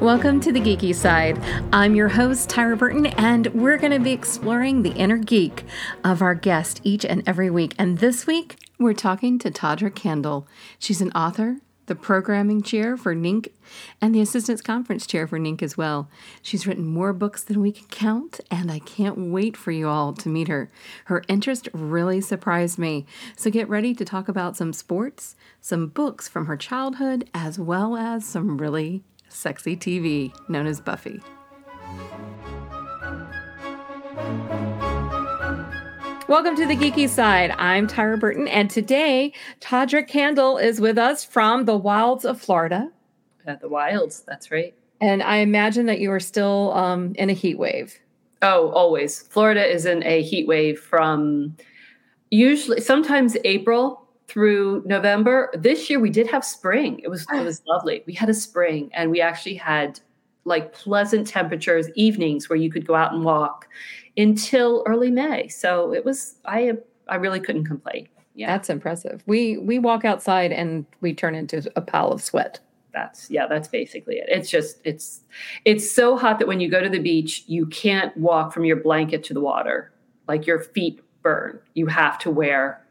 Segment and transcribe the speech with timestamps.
[0.00, 1.38] Welcome to the Geeky Side.
[1.74, 5.64] I'm your host, Tyra Burton, and we're going to be exploring the inner geek
[6.02, 7.74] of our guest each and every week.
[7.78, 10.46] And this week, we're talking to Tawdra Kandle.
[10.78, 13.48] She's an author, the programming chair for NINC,
[14.00, 16.08] and the assistance conference chair for NINC as well.
[16.42, 20.12] She's written more books than we can count, and I can't wait for you all
[20.14, 20.70] to meet her.
[21.06, 23.06] Her interest really surprised me.
[23.36, 27.96] So get ready to talk about some sports, some books from her childhood, as well
[27.96, 31.20] as some really sexy TV known as Buffy.
[36.26, 37.50] Welcome to the Geeky Side.
[37.58, 42.90] I'm Tyra Burton, and today Tawdra Kandle is with us from the wilds of Florida.
[43.46, 44.74] At the wilds, that's right.
[45.02, 47.98] And I imagine that you are still um, in a heat wave.
[48.40, 49.20] Oh, always.
[49.20, 51.54] Florida is in a heat wave from
[52.30, 55.50] usually sometimes April through November.
[55.52, 57.00] This year we did have spring.
[57.00, 58.02] It was it was lovely.
[58.06, 60.00] We had a spring and we actually had
[60.46, 63.68] like pleasant temperatures evenings where you could go out and walk
[64.16, 65.48] until early May.
[65.48, 66.72] So it was I
[67.08, 68.08] I really couldn't complain.
[68.34, 68.48] Yeah.
[68.48, 69.22] That's impressive.
[69.26, 72.60] We we walk outside and we turn into a pile of sweat.
[72.92, 74.26] That's yeah, that's basically it.
[74.28, 75.20] It's just it's
[75.64, 78.76] it's so hot that when you go to the beach, you can't walk from your
[78.76, 79.92] blanket to the water.
[80.26, 81.60] Like your feet burn.
[81.74, 82.84] You have to wear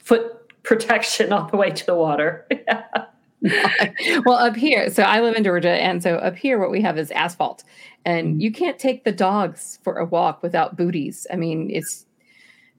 [0.00, 2.46] foot protection all the way to the water.
[4.24, 6.96] well, up here, so I live in Georgia, and so up here, what we have
[6.98, 7.64] is asphalt,
[8.04, 8.40] and mm.
[8.40, 11.26] you can't take the dogs for a walk without booties.
[11.32, 12.06] I mean, it's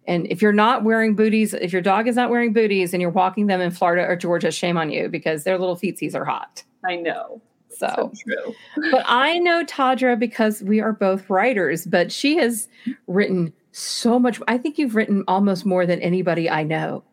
[0.06, 3.10] and if you're not wearing booties, if your dog is not wearing booties and you're
[3.10, 6.64] walking them in Florida or Georgia, shame on you because their little feetsies are hot.
[6.86, 7.42] I know.
[7.70, 8.56] So, so true.
[8.92, 12.68] but I know Tawdra because we are both writers, but she has
[13.08, 14.42] written so much.
[14.48, 17.04] I think you've written almost more than anybody I know.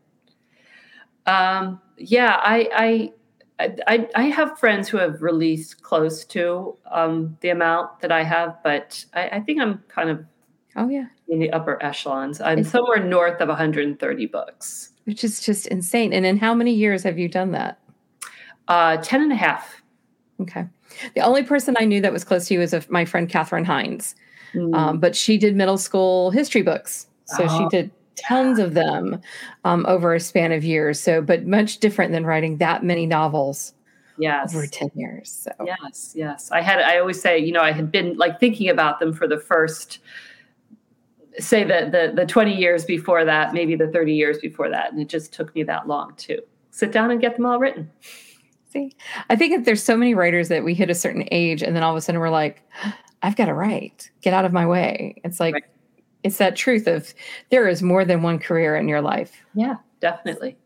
[1.27, 3.13] Um, yeah, I, I,
[3.87, 8.57] I, I have friends who have released close to um, the amount that I have,
[8.63, 10.25] but I, I think I'm kind of
[10.77, 12.41] oh yeah in the upper echelons.
[12.41, 16.13] I'm it's, somewhere north of 130 books, which is just insane.
[16.13, 17.79] And in how many years have you done that?
[18.69, 19.83] Uh, 10 and a half.
[20.41, 20.67] Okay.
[21.15, 23.65] The only person I knew that was close to you was a, my friend Catherine
[23.65, 24.15] Hines,
[24.55, 24.75] mm.
[24.75, 27.07] um, but she did middle school history books.
[27.27, 27.59] So oh.
[27.59, 27.91] she did
[28.27, 29.21] tons of them
[29.65, 31.01] um, over a span of years.
[31.01, 33.75] So, but much different than writing that many novels.
[34.19, 34.55] Yes.
[34.55, 35.31] Over 10 years.
[35.31, 35.51] So.
[35.65, 36.51] Yes, yes.
[36.51, 39.27] I had, I always say, you know, I had been like thinking about them for
[39.27, 40.01] the first,
[41.39, 44.93] say the, the, the 20 years before that, maybe the 30 years before that.
[44.93, 47.91] And it just took me that long to sit down and get them all written.
[48.69, 48.95] See,
[49.31, 51.83] I think if there's so many writers that we hit a certain age and then
[51.83, 52.63] all of a sudden we're like,
[53.23, 55.21] I've got to write, get out of my way.
[55.25, 55.65] It's like, right
[56.23, 57.15] it's that truth of
[57.51, 59.45] there is more than one career in your life.
[59.55, 60.57] Yeah, definitely.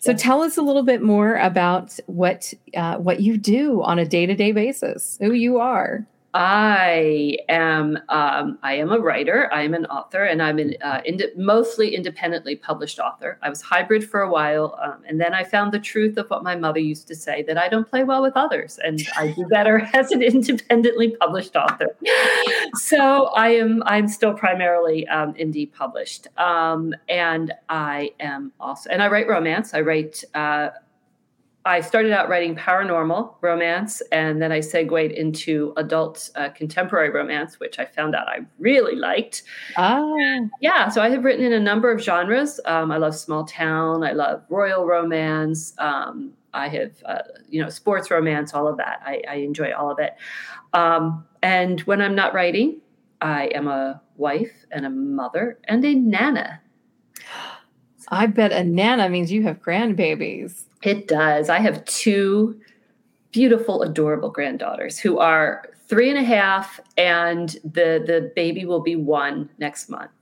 [0.00, 0.16] So yeah.
[0.16, 4.26] tell us a little bit more about what uh, what you do on a day
[4.26, 6.06] to day basis, who you are.
[6.38, 9.50] I am um, I am a writer.
[9.54, 13.38] I am an author, and I'm an uh, ind- mostly independently published author.
[13.40, 16.42] I was hybrid for a while, um, and then I found the truth of what
[16.42, 19.46] my mother used to say that I don't play well with others, and I do
[19.50, 21.96] better as an independently published author.
[22.74, 29.02] so I am I'm still primarily um, indie published, um, and I am also and
[29.02, 29.72] I write romance.
[29.72, 30.22] I write.
[30.34, 30.68] Uh,
[31.66, 37.58] I started out writing paranormal romance, and then I segued into adult uh, contemporary romance,
[37.58, 39.42] which I found out I really liked.
[39.76, 40.14] Ah.
[40.60, 42.60] yeah, so I have written in a number of genres.
[42.66, 44.04] Um, I love small town.
[44.04, 45.74] I love royal romance.
[45.78, 49.02] Um, I have, uh, you know, sports romance, all of that.
[49.04, 50.14] I, I enjoy all of it.
[50.72, 52.80] Um, and when I'm not writing,
[53.20, 56.60] I am a wife and a mother and a nana.
[58.08, 60.66] I bet a nana means you have grandbabies.
[60.86, 61.48] It does.
[61.48, 62.60] I have two
[63.32, 68.94] beautiful, adorable granddaughters who are three and a half, and the, the baby will be
[68.94, 70.12] one next month.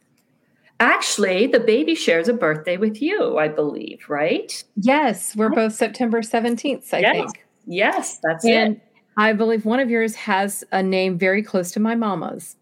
[0.80, 4.64] Actually, the baby shares a birthday with you, I believe, right?
[4.76, 7.12] Yes, we're both September 17th, I yes.
[7.12, 7.44] think.
[7.66, 8.82] Yes, that's and it.
[9.18, 12.56] I believe one of yours has a name very close to my mama's.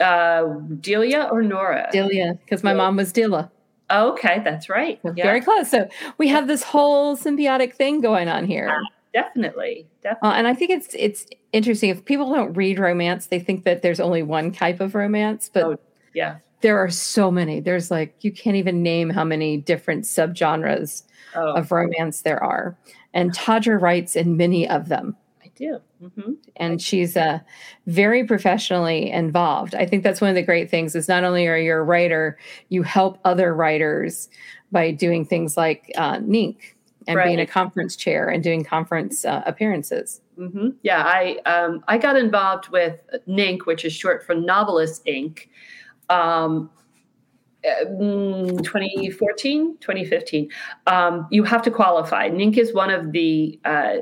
[0.00, 0.44] Uh,
[0.80, 1.90] Delia or Nora?
[1.92, 3.50] Delia, because my mom was Dilla.
[3.92, 4.98] Oh, okay, that's right.
[5.04, 5.22] Yeah.
[5.22, 5.70] Very close.
[5.70, 8.70] So we have this whole symbiotic thing going on here.
[8.70, 8.80] Uh,
[9.12, 10.28] definitely, definitely.
[10.30, 11.90] Uh, and I think it's it's interesting.
[11.90, 15.62] If people don't read romance, they think that there's only one type of romance, but
[15.64, 15.76] oh,
[16.14, 17.60] yeah, there are so many.
[17.60, 21.02] There's like you can't even name how many different subgenres
[21.36, 21.52] oh.
[21.52, 22.76] of romance there are.
[23.14, 25.16] And Tawdra writes in many of them.
[25.62, 25.80] Do.
[26.02, 26.32] Mm-hmm.
[26.56, 27.38] And she's uh,
[27.86, 29.76] very professionally involved.
[29.76, 32.36] I think that's one of the great things is not only are you a writer,
[32.68, 34.28] you help other writers
[34.72, 36.56] by doing things like uh, NINC
[37.06, 37.26] and right.
[37.26, 40.20] being a conference chair and doing conference uh, appearances.
[40.36, 40.70] Mm-hmm.
[40.82, 42.98] Yeah, I um, I got involved with
[43.28, 45.46] NINC, which is short for Novelist Inc.
[46.10, 46.70] Um,
[47.64, 50.50] uh, 2014 2015
[50.88, 53.98] um, you have to qualify NINC is one of the uh,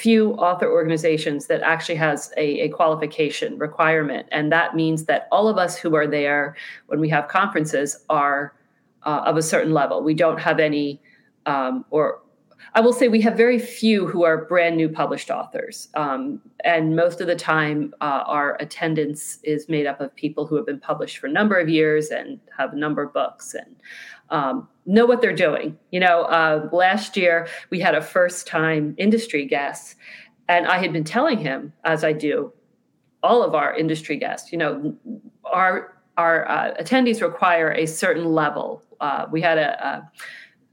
[0.00, 5.46] few author organizations that actually has a, a, qualification requirement and that means that all
[5.48, 6.56] of us who are there
[6.86, 8.54] when we have conferences are
[9.04, 11.00] uh, of a certain level we don't have any
[11.46, 12.20] um, or
[12.74, 15.88] I will say we have very few who are brand new published authors.
[15.94, 20.54] Um, and most of the time, uh, our attendance is made up of people who
[20.56, 23.74] have been published for a number of years and have a number of books and
[24.30, 25.78] um, know what they're doing.
[25.90, 29.96] You know, uh, last year we had a first time industry guest,
[30.48, 32.52] and I had been telling him, as I do
[33.22, 34.96] all of our industry guests, you know,
[35.44, 38.82] our our uh, attendees require a certain level.
[39.00, 40.10] Uh, we had a, a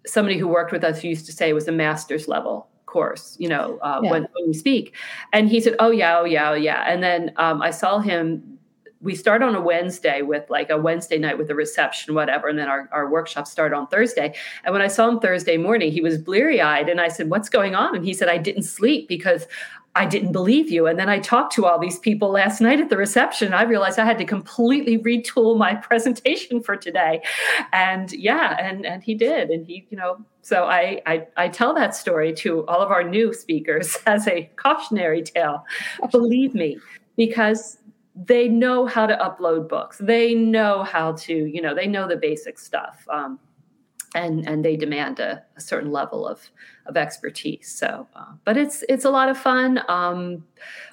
[0.08, 3.78] somebody who worked with us used to say was a master's level course, you know,
[3.84, 4.10] uh, yeah.
[4.10, 4.96] when, when we speak.
[5.32, 6.84] And he said, oh, yeah, oh, yeah, oh, yeah.
[6.88, 8.57] And then um, I saw him.
[9.02, 12.48] We start on a Wednesday with like a Wednesday night with a reception, whatever.
[12.48, 14.34] And then our, our workshop started on Thursday.
[14.64, 16.90] And when I saw him Thursday morning, he was bleary eyed.
[16.90, 17.96] And I said, What's going on?
[17.96, 19.48] And he said, I didn't sleep because
[19.98, 20.86] I didn't believe you.
[20.86, 23.52] And then I talked to all these people last night at the reception.
[23.52, 27.24] I realized I had to completely retool my presentation for today.
[27.74, 29.50] And yeah, and and he did.
[29.50, 33.04] And he, you know, so I I, I tell that story to all of our
[33.04, 35.66] new speakers as a cautionary tale.
[36.12, 36.78] Believe me,
[37.16, 37.80] because
[38.26, 39.98] they know how to upload books.
[40.00, 43.06] They know how to, you know, they know the basic stuff.
[43.10, 43.40] Um,
[44.16, 46.50] and and they demand a, a certain level of
[46.86, 47.70] of expertise.
[47.70, 49.82] So, uh, but it's it's a lot of fun.
[49.90, 50.46] Um,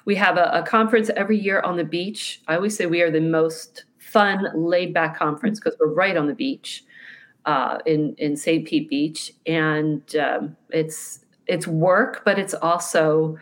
[0.03, 2.41] we have a, a, conference every year on the beach.
[2.47, 6.27] I always say we are the most fun, laid back conference because we're right on
[6.27, 6.83] the beach
[7.45, 8.67] uh, in in St.
[8.67, 13.37] Pete Beach, and um, it's it's work, but it's also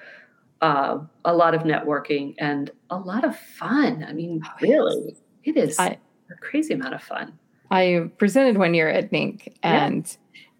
[0.64, 4.06] uh, a lot of networking and a lot of fun.
[4.08, 5.98] I mean, oh, really, it is I,
[6.32, 7.38] a crazy amount of fun.
[7.70, 10.18] I presented one year at NINC and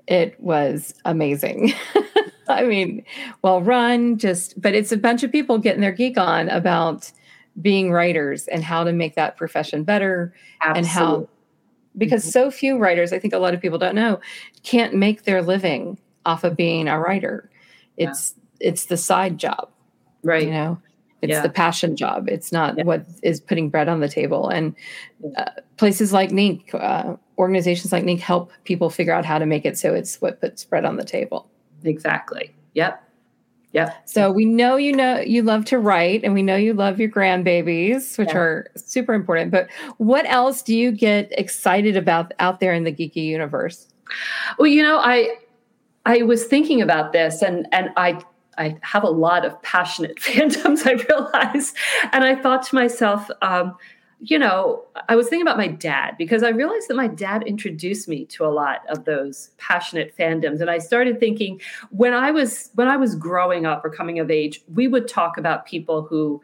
[0.10, 0.16] yeah.
[0.18, 1.74] it was amazing.
[2.50, 3.06] I mean,
[3.44, 7.10] well run, just, but it's a bunch of people getting their geek on about
[7.62, 10.80] being writers and how to make that profession better Absolutely.
[10.80, 11.30] and how,
[11.98, 12.32] because mm-hmm.
[12.32, 14.20] so few writers, I think a lot of people don't know,
[14.64, 17.50] can't make their living off of being a writer.
[17.96, 18.68] It's, yeah.
[18.72, 19.70] it's the side job.
[20.24, 20.46] Right.
[20.46, 20.82] You know,
[21.22, 21.42] it's yeah.
[21.42, 22.28] the passion job.
[22.28, 22.84] It's not yeah.
[22.84, 24.50] what is putting bread on the table.
[24.50, 24.76] And
[25.38, 29.66] uh, places like NINC, uh, organizations like NINC help people figure out how to make
[29.66, 31.50] it so it's what puts bread on the table.
[31.84, 32.54] Exactly.
[32.74, 33.02] Yep.
[33.74, 34.04] Yep.
[34.06, 37.10] So we know you know you love to write and we know you love your
[37.10, 38.38] grandbabies, which yeah.
[38.38, 39.50] are super important.
[39.50, 39.68] But
[39.98, 43.88] what else do you get excited about out there in the geeky universe?
[44.60, 45.38] Well, you know, I
[46.06, 48.22] I was thinking about this and and I
[48.58, 51.74] I have a lot of passionate fandoms, I realize.
[52.12, 53.76] And I thought to myself, um,
[54.26, 58.08] you know, I was thinking about my dad because I realized that my dad introduced
[58.08, 60.62] me to a lot of those passionate fandoms.
[60.62, 61.60] And I started thinking
[61.90, 65.38] when I was when I was growing up or coming of age, we would talk
[65.38, 66.42] about people who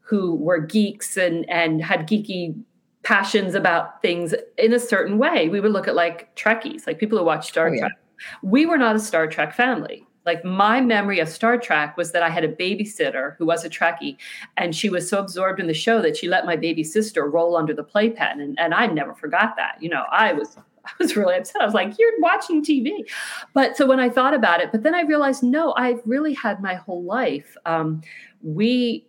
[0.00, 2.54] who were geeks and and had geeky
[3.02, 5.48] passions about things in a certain way.
[5.48, 7.92] We would look at like Trekkies, like people who watch Star oh, Trek.
[7.92, 8.28] Yeah.
[8.42, 12.22] We were not a Star Trek family like my memory of Star Trek was that
[12.22, 14.16] I had a babysitter who was a Trekkie,
[14.56, 17.56] and she was so absorbed in the show that she let my baby sister roll
[17.56, 19.76] under the playpen, and, and I never forgot that.
[19.80, 21.62] You know, I was I was really upset.
[21.62, 23.08] I was like, "You're watching TV,"
[23.54, 26.60] but so when I thought about it, but then I realized, no, I've really had
[26.60, 27.56] my whole life.
[27.66, 28.02] Um,
[28.42, 29.06] we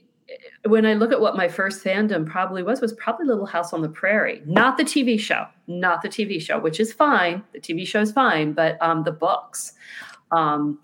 [0.65, 3.81] when I look at what my first fandom probably was, was probably Little House on
[3.81, 7.43] the Prairie, not the TV show, not the TV show, which is fine.
[7.53, 9.73] The TV show is fine, but um, the books.
[10.31, 10.79] Um,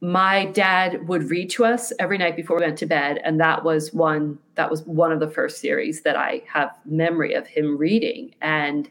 [0.00, 3.20] my dad would read to us every night before we went to bed.
[3.24, 7.34] And that was one that was one of the first series that i have memory
[7.34, 8.34] of him reading.
[8.42, 8.90] And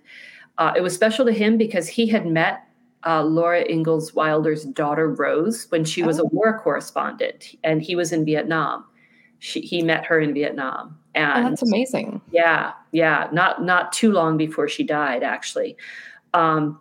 [0.57, 2.67] uh, it was special to him because he had met
[3.05, 6.23] uh, laura ingalls wilder's daughter rose when she was oh.
[6.23, 8.85] a war correspondent and he was in vietnam.
[9.39, 10.97] She, he met her in vietnam.
[11.15, 12.21] And oh, that's amazing.
[12.31, 15.77] Yeah yeah not not too long before she died actually.
[16.33, 16.79] Um,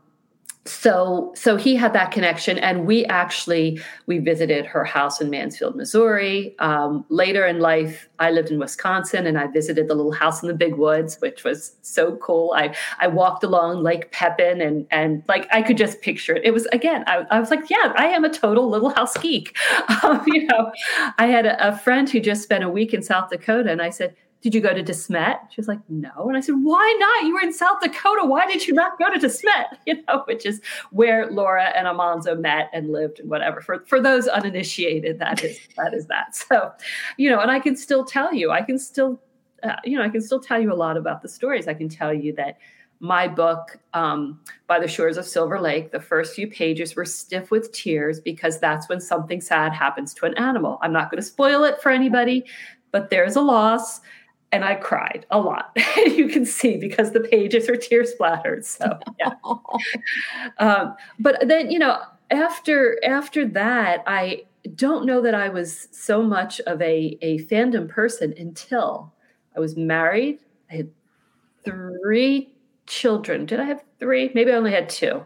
[0.64, 5.74] so so he had that connection and we actually we visited her house in mansfield
[5.74, 6.54] missouri.
[6.60, 10.46] Um, later in life i lived in wisconsin and i visited the little house in
[10.46, 12.52] the big woods which was so cool.
[12.56, 16.44] I i walked along lake pepin and and like i could just picture it.
[16.44, 19.56] It was again i, I was like yeah i am a total little house geek.
[20.02, 20.72] Um, you know
[21.18, 23.90] i had a, a friend who just spent a week in south dakota and i
[23.90, 25.38] said did you go to DeSmet?
[25.50, 26.10] She was like, no.
[26.26, 27.26] And I said, why not?
[27.26, 28.26] You were in South Dakota.
[28.26, 29.66] Why did you not go to DeSmet?
[29.86, 33.60] You know, which is where Laura and Almanzo met and lived and whatever.
[33.60, 36.36] For for those uninitiated, that is that is that.
[36.52, 36.72] So,
[37.16, 39.20] you know, and I can still tell you, I can still,
[39.62, 41.68] uh, you know, I can still tell you a lot about the stories.
[41.68, 42.58] I can tell you that
[43.00, 47.50] my book, um, By the Shores of Silver Lake, the first few pages were stiff
[47.50, 50.78] with tears because that's when something sad happens to an animal.
[50.82, 52.44] I'm not going to spoil it for anybody,
[52.92, 54.00] but there's a loss
[54.52, 55.76] and I cried a lot.
[55.96, 58.64] you can see because the pages are tear splattered.
[58.64, 59.32] So yeah.
[60.58, 61.98] um, but then you know
[62.30, 64.44] after after that, I
[64.74, 69.12] don't know that I was so much of a a fandom person until
[69.56, 70.38] I was married.
[70.70, 70.90] I had
[71.64, 72.54] three
[72.86, 73.46] children.
[73.46, 74.30] Did I have three?
[74.34, 75.24] Maybe I only had two.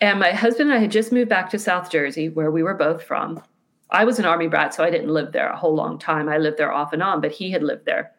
[0.00, 2.74] And my husband and I had just moved back to South Jersey, where we were
[2.74, 3.42] both from.
[3.90, 6.28] I was an army brat, so I didn't live there a whole long time.
[6.28, 8.12] I lived there off and on, but he had lived there.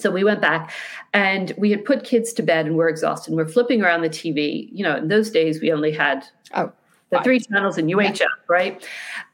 [0.00, 0.72] So we went back
[1.12, 3.30] and we had put kids to bed and we're exhausted.
[3.30, 4.68] And we're flipping around the TV.
[4.72, 6.72] You know, in those days we only had oh,
[7.10, 8.26] the three channels in UHF, yeah.
[8.48, 8.86] right?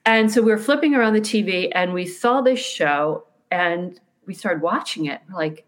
[0.04, 4.35] And so we were flipping around the TV and we saw this show and we
[4.35, 5.20] started watching it.
[5.28, 5.66] We're like,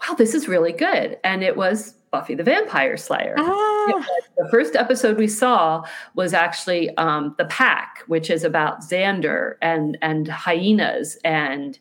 [0.00, 1.18] wow, this is really good.
[1.24, 3.34] And it was Buffy the Vampire Slayer.
[3.38, 4.06] Ah.
[4.36, 9.98] The first episode we saw was actually um, The Pack, which is about Xander and
[10.00, 11.76] and hyenas and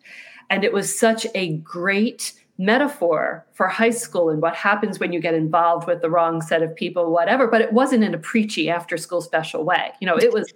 [0.53, 5.19] and it was such a great metaphor for high school and what happens when you
[5.19, 8.69] get involved with the wrong set of people whatever but it wasn't in a preachy
[8.69, 10.53] after school special way you know it was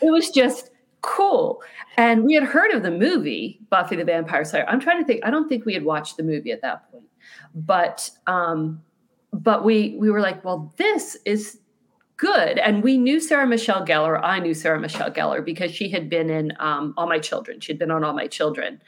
[0.00, 0.70] it was just
[1.00, 1.60] cool
[1.96, 5.20] and we had heard of the movie buffy the vampire slayer i'm trying to think
[5.24, 7.08] i don't think we had watched the movie at that point
[7.52, 8.80] but um
[9.32, 11.58] but we we were like well this is
[12.22, 12.58] good.
[12.58, 14.20] And we knew Sarah Michelle Gellar.
[14.22, 17.58] I knew Sarah Michelle Gellar because she had been in um, All My Children.
[17.58, 18.80] She'd been on All My Children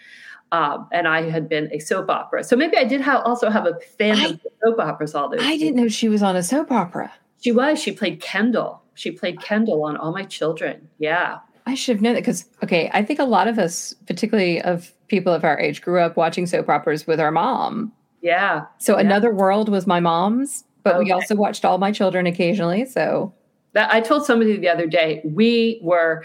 [0.53, 2.45] um, and I had been a soap opera.
[2.45, 5.15] So maybe I did have, also have a fan I, of soap operas.
[5.15, 5.41] All those.
[5.43, 7.13] I didn't know she was on a soap opera.
[7.41, 7.81] She was.
[7.81, 8.83] She played Kendall.
[8.95, 10.89] She played Kendall on All My Children.
[10.99, 11.39] Yeah.
[11.67, 14.93] I should have known that because okay, I think a lot of us, particularly of
[15.09, 17.93] people of our age, grew up watching soap operas with our mom.
[18.21, 18.67] Yeah.
[18.79, 19.01] So yeah.
[19.01, 21.05] Another World was my mom's, but okay.
[21.05, 22.85] we also watched All My Children occasionally.
[22.85, 23.33] So
[23.73, 26.25] that I told somebody the other day, we were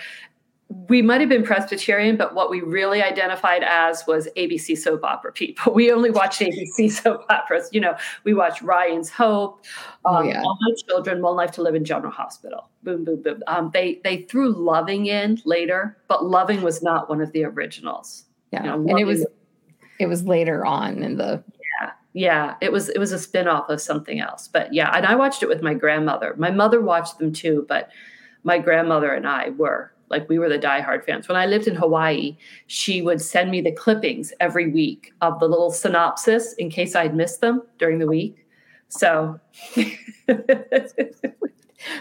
[0.69, 5.31] we might have been Presbyterian, but what we really identified as was ABC soap opera
[5.31, 5.73] people.
[5.79, 7.69] We only watched ABC soap operas.
[7.71, 9.63] You know, we watched Ryan's Hope,
[10.05, 10.41] oh, um, oh, yeah.
[10.41, 12.69] All My Children, One Life to Live in General Hospital.
[12.83, 13.41] Boom, boom, boom.
[13.47, 18.25] Um, they they threw Loving in later, but Loving was not one of the originals.
[18.51, 19.25] Yeah, you know, and it was
[19.99, 21.43] it was later on in the
[21.81, 24.47] yeah yeah it was it was a spinoff of something else.
[24.47, 26.35] But yeah, and I watched it with my grandmother.
[26.37, 27.89] My mother watched them too, but
[28.43, 31.27] my grandmother and I were like we were the diehard fans.
[31.27, 32.37] When I lived in Hawaii,
[32.67, 37.15] she would send me the clippings every week of the little synopsis in case I'd
[37.15, 38.45] missed them during the week.
[38.89, 39.39] So,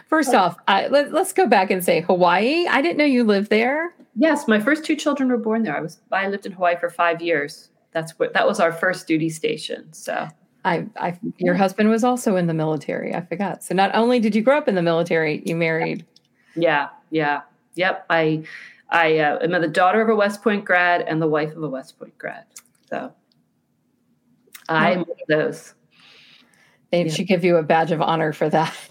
[0.06, 2.66] first off, I, let, us go back and say Hawaii.
[2.66, 3.94] I didn't know you lived there.
[4.16, 5.76] Yes, my first two children were born there.
[5.76, 7.68] I was I lived in Hawaii for five years.
[7.92, 9.92] That's what that was our first duty station.
[9.92, 10.28] So.
[10.64, 13.14] I, I, your husband was also in the military.
[13.14, 13.62] I forgot.
[13.62, 16.04] So not only did you grow up in the military, you married.
[16.56, 17.42] Yeah, yeah.
[17.78, 18.06] Yep.
[18.10, 18.42] I
[18.90, 21.68] I uh, am the daughter of a West Point grad and the wife of a
[21.68, 22.44] West Point grad.
[22.90, 23.12] So
[24.68, 25.74] I'm one of those.
[26.90, 27.12] They yeah.
[27.12, 28.74] should give you a badge of honor for that.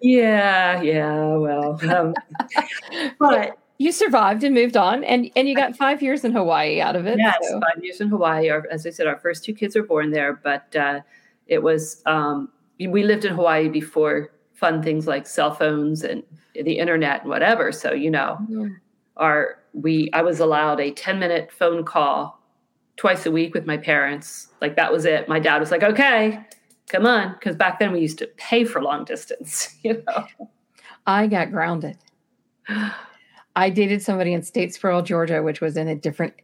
[0.00, 1.34] yeah, yeah.
[1.34, 2.14] Well, um,
[3.18, 6.96] but you survived and moved on, and and you got five years in Hawaii out
[6.96, 7.18] of it.
[7.18, 7.60] Yes, so.
[7.60, 8.48] five years in Hawaii.
[8.48, 11.00] Our, as I said, our first two kids were born there, but uh,
[11.48, 12.48] it was um,
[12.78, 16.22] we lived in Hawaii before fun things like cell phones and
[16.54, 17.72] the internet and whatever.
[17.72, 18.74] So, you know, mm-hmm.
[19.16, 22.40] our we I was allowed a 10 minute phone call
[22.96, 24.48] twice a week with my parents.
[24.60, 25.28] Like that was it.
[25.28, 26.44] My dad was like, okay,
[26.88, 27.36] come on.
[27.40, 30.26] Cause back then we used to pay for long distance, you know.
[31.06, 31.96] I got grounded.
[33.56, 36.34] I dated somebody in Statesboro, Georgia, which was in a different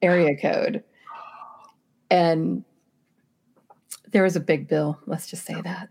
[0.00, 0.84] area code.
[2.10, 2.64] And
[4.12, 4.98] there was a big bill.
[5.06, 5.88] Let's just say that.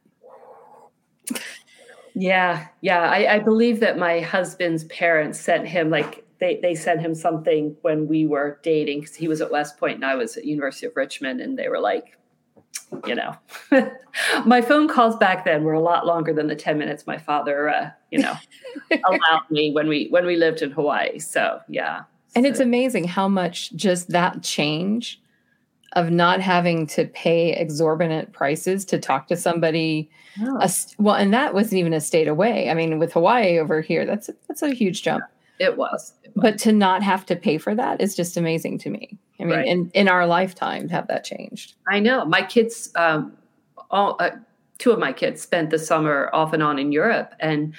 [2.16, 3.10] Yeah, yeah.
[3.10, 7.76] I, I believe that my husband's parents sent him like they they sent him something
[7.82, 10.88] when we were dating because he was at West Point and I was at University
[10.88, 12.18] of Richmond, and they were like,
[13.06, 13.36] you know,
[14.46, 17.70] my phone calls back then were a lot longer than the 10 minutes my father,
[17.70, 18.34] uh, you know,
[18.92, 21.20] allowed me when we, when we lived in Hawaii.
[21.20, 22.04] So yeah.
[22.36, 22.50] And so.
[22.50, 25.22] it's amazing how much just that change
[25.94, 30.10] of not having to pay exorbitant prices to talk to somebody.
[30.42, 30.58] Oh.
[30.60, 32.70] A, well, and that wasn't even a state away.
[32.70, 35.24] I mean, with Hawaii over here, that's that's a huge jump.
[35.60, 36.14] It was.
[36.24, 36.42] It was.
[36.44, 39.18] But to not have to pay for that is just amazing to me.
[39.40, 39.68] I mean, Right.
[39.68, 41.76] in, in our lifetime, to have that changed.
[41.90, 43.38] I know my kids, um,
[43.90, 44.32] all uh,
[44.78, 47.74] two of my kids spent the summer off and on in Europe, and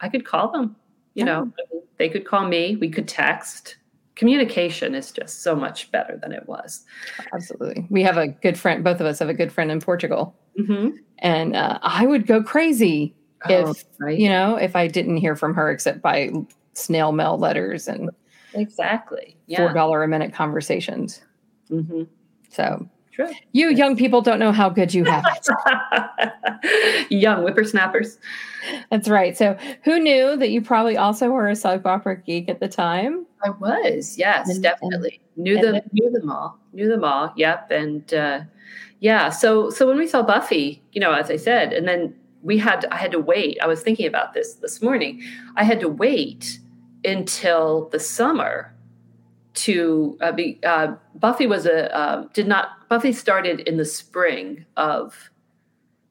[0.00, 0.76] I could call them.
[1.14, 1.52] You know,
[1.96, 2.76] they could call me.
[2.76, 3.76] We could text.
[4.18, 6.84] Communication is just so much better than it was.
[7.32, 7.86] Absolutely.
[7.88, 10.36] We have a good friend, both of us have a good friend in Portugal.
[10.58, 10.96] Mm-hmm.
[11.20, 14.18] And uh, I would go crazy Oh, if, right.
[14.18, 16.32] you know, if I didn't hear from her except by
[16.72, 18.10] snail mail letters and
[18.54, 19.36] exactly.
[19.48, 21.22] $4 a minute conversations.
[21.70, 22.02] Mm-hmm.
[22.48, 23.30] So True.
[23.52, 27.10] you young people don't know how good you have it.
[27.10, 28.18] Young whippersnappers.
[28.90, 29.36] That's right.
[29.36, 33.26] So who knew that you probably also were a soap opera geek at the time?
[33.44, 35.20] I was, yes, And- definitely.
[35.36, 37.32] knew and them, then- knew them all, knew them all.
[37.36, 38.40] Yep, and uh,
[39.00, 39.30] yeah.
[39.30, 42.84] So, so when we saw Buffy, you know, as I said, and then we had,
[42.90, 43.58] I had to wait.
[43.62, 45.22] I was thinking about this this morning.
[45.56, 46.58] I had to wait
[47.04, 48.74] until the summer
[49.54, 50.58] to uh, be.
[50.64, 52.88] Uh, Buffy was a uh, did not.
[52.88, 55.30] Buffy started in the spring of.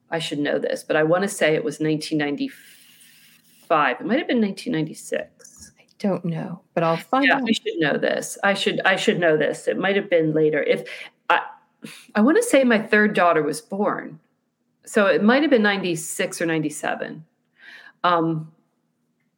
[0.10, 3.98] I should know this, but I want to say it was 1995.
[4.00, 7.44] It might have been 1996 I don't know, but I'll find yeah, out.
[7.48, 8.38] I should know this.
[8.44, 9.68] I should I should know this.
[9.68, 10.62] It might have been later.
[10.62, 10.88] If
[11.30, 11.42] I
[12.16, 14.20] I want to say my third daughter was born.
[14.86, 17.26] So it might have been 96 or 97.
[18.04, 18.52] Um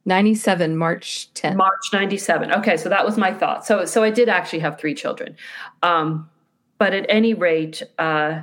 [0.06, 1.56] 97 March 10th.
[1.56, 2.52] March 97.
[2.54, 3.66] Okay, so that was my thought.
[3.66, 5.36] So so I did actually have three children.
[5.82, 6.30] Um
[6.78, 8.42] but at any rate, uh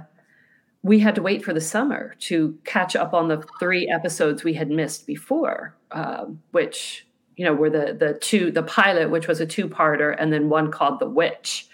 [0.82, 4.54] we had to wait for the summer to catch up on the three episodes we
[4.54, 7.05] had missed before, um, which
[7.36, 10.48] you know were the the two the pilot, which was a two parter, and then
[10.48, 11.68] one called The Witch,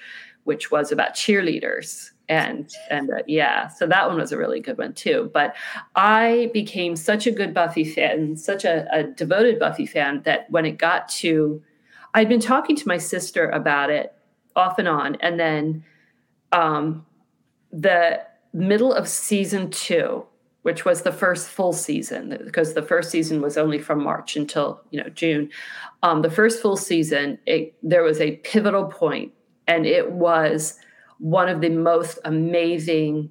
[0.45, 2.11] which was about cheerleaders.
[2.28, 5.31] And and uh, yeah, so that one was a really good one too.
[5.33, 5.54] But
[5.97, 10.64] I became such a good Buffy fan, such a, a devoted Buffy fan that when
[10.64, 11.62] it got to,
[12.14, 14.14] I'd been talking to my sister about it
[14.57, 15.85] off and on, and then
[16.52, 17.04] um,
[17.73, 18.21] the
[18.52, 20.25] middle of season two,
[20.62, 24.81] which was the first full season, because the first season was only from March until
[24.90, 25.50] you know June.
[26.02, 29.32] Um, the first full season, it, there was a pivotal point,
[29.67, 30.78] and it was
[31.19, 33.30] one of the most amazing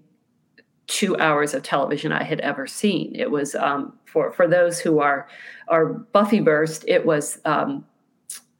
[0.87, 3.15] two hours of television I had ever seen.
[3.15, 5.27] It was um, for for those who are
[5.69, 6.83] are Buffy burst.
[6.87, 7.85] It was um,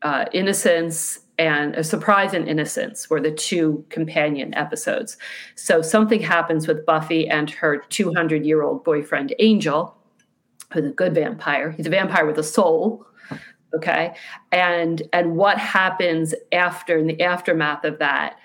[0.01, 5.17] uh, Innocence and a Surprise and Innocence were the two companion episodes.
[5.55, 9.97] So something happens with Buffy and her 200 year old boyfriend Angel,
[10.71, 11.71] who's a good vampire.
[11.71, 13.07] He's a vampire with a soul.
[13.73, 14.13] Okay,
[14.51, 18.37] and and what happens after in the aftermath of that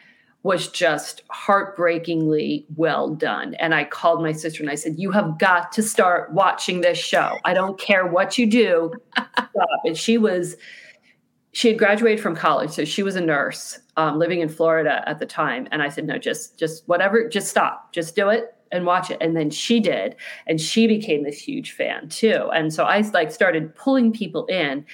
[0.42, 3.54] was just heartbreakingly well done.
[3.54, 6.96] And I called my sister and I said, You have got to start watching this
[6.96, 7.36] show.
[7.44, 8.92] I don't care what you do.
[9.16, 9.68] Stop.
[9.84, 10.56] And she was,
[11.56, 12.70] she had graduated from college.
[12.72, 15.66] So she was a nurse um, living in Florida at the time.
[15.72, 19.16] And I said, No, just, just whatever, just stop, just do it and watch it.
[19.22, 20.16] And then she did.
[20.46, 22.50] And she became this huge fan too.
[22.52, 24.84] And so I like started pulling people in.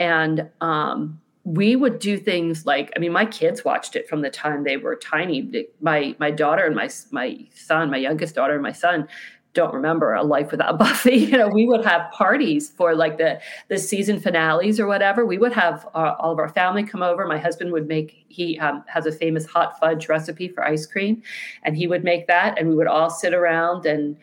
[0.00, 4.28] And um, we would do things like i mean my kids watched it from the
[4.28, 8.62] time they were tiny my my daughter and my my son my youngest daughter and
[8.62, 9.08] my son
[9.58, 11.16] don't remember a life without buffy.
[11.16, 15.26] You know we would have parties for like the the season finales or whatever.
[15.26, 17.26] We would have uh, all of our family come over.
[17.26, 21.22] My husband would make he um, has a famous hot fudge recipe for ice cream
[21.62, 24.16] and he would make that and we would all sit around and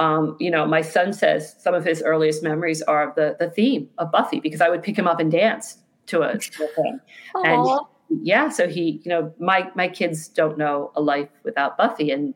[0.00, 3.50] um, you know, my son says some of his earliest memories are of the the
[3.50, 5.76] theme of Buffy because I would pick him up and dance
[6.06, 7.00] to a, to a thing.
[7.44, 7.80] And
[8.22, 12.34] yeah, so he, you know, my my kids don't know a life without Buffy, and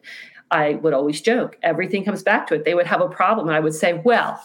[0.54, 2.64] I would always joke everything comes back to it.
[2.64, 4.40] They would have a problem, and I would say, well,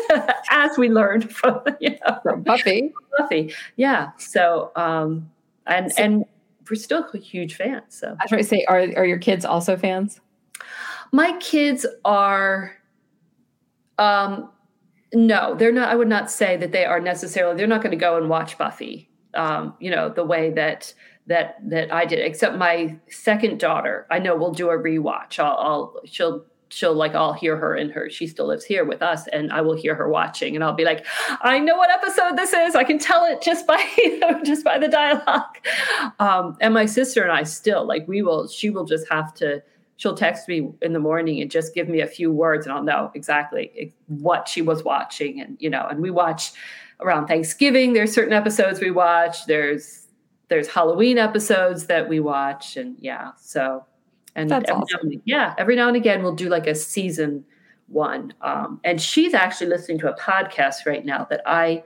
[0.50, 2.92] as we learned from you know From Buffy.
[3.18, 4.10] Buffy, yeah.
[4.18, 5.30] So um,
[5.66, 6.24] and So- and
[6.68, 7.84] we're still huge fans.
[8.00, 10.20] So I was trying to say, are, are your kids also fans?
[11.12, 12.72] my kids are
[13.98, 14.50] um
[15.12, 17.96] no they're not i would not say that they are necessarily they're not going to
[18.08, 20.92] go and watch buffy um you know the way that
[21.26, 24.06] that that i did except my second daughter.
[24.10, 25.38] I know we'll do a rewatch.
[25.38, 29.00] I'll, I'll she'll she'll like i'll hear her in her she still lives here with
[29.00, 31.06] us and i will hear her watching and i'll be like
[31.42, 32.74] i know what episode this is.
[32.74, 33.80] I can tell it just by
[34.44, 35.58] just by the dialogue.
[36.18, 39.62] Um and my sister and i still like we will she will just have to
[39.96, 42.82] she'll text me in the morning and just give me a few words and I'll
[42.82, 46.52] know exactly what she was watching and you know and we watch
[47.00, 50.03] around Thanksgiving there's certain episodes we watch there's
[50.48, 53.84] there's Halloween episodes that we watch and yeah so
[54.36, 55.10] and That's every awesome.
[55.10, 57.44] and, yeah every now and again we'll do like a season
[57.88, 61.84] one um, and she's actually listening to a podcast right now that I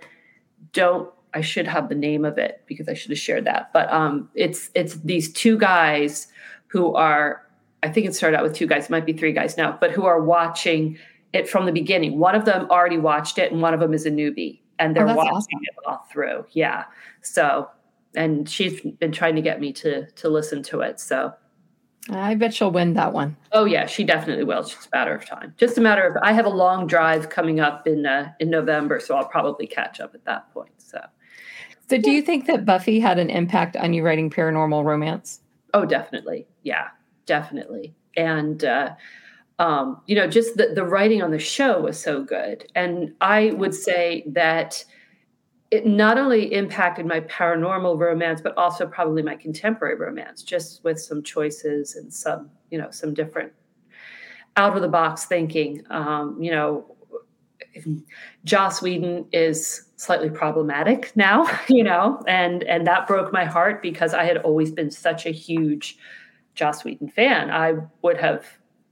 [0.73, 3.93] don't I should have the name of it because I should have shared that but
[3.93, 6.29] um it's it's these two guys
[6.69, 7.45] who are
[7.83, 9.93] I think it started out with two guys, it might be three guys now, but
[9.93, 10.99] who are watching
[11.33, 12.19] it from the beginning.
[12.19, 15.09] One of them already watched it, and one of them is a newbie, and they're
[15.09, 15.61] Oh, watching awesome.
[15.63, 16.45] it all through.
[16.51, 16.87] Yeah.
[17.23, 17.71] So,
[18.15, 20.99] and she's been trying to get me to to listen to it.
[21.01, 21.33] So,
[22.11, 23.37] I bet she'll win that one.
[23.53, 24.61] oh yeah, she definitely will.
[24.61, 25.55] It's just a matter of time.
[25.57, 26.17] Just a matter of.
[26.23, 30.01] I have a long drive coming up in uh, in November, so I'll probably catch
[30.01, 30.73] up at that point.
[30.79, 31.01] So,
[31.91, 35.41] So, do you think that Buffy had an impact on you writing paranormal romance?
[35.75, 36.47] Oh, definitely.
[36.63, 36.89] Yeah,
[37.27, 37.95] definitely.
[38.17, 38.95] And, uh,
[39.59, 42.67] um, you know, just the, the writing on the show was so good.
[42.75, 44.83] And I would say that
[45.71, 51.01] it not only impacted my paranormal romance, but also probably my contemporary romance, just with
[51.01, 53.53] some choices and some, you know, some different
[54.57, 55.85] out of the box thinking.
[55.91, 56.97] Um, you know,
[58.45, 64.15] Joss Whedon is slightly problematic now, you know, and and that broke my heart because
[64.15, 65.99] I had always been such a huge
[66.55, 67.51] Joss Whedon fan.
[67.51, 68.45] I would have,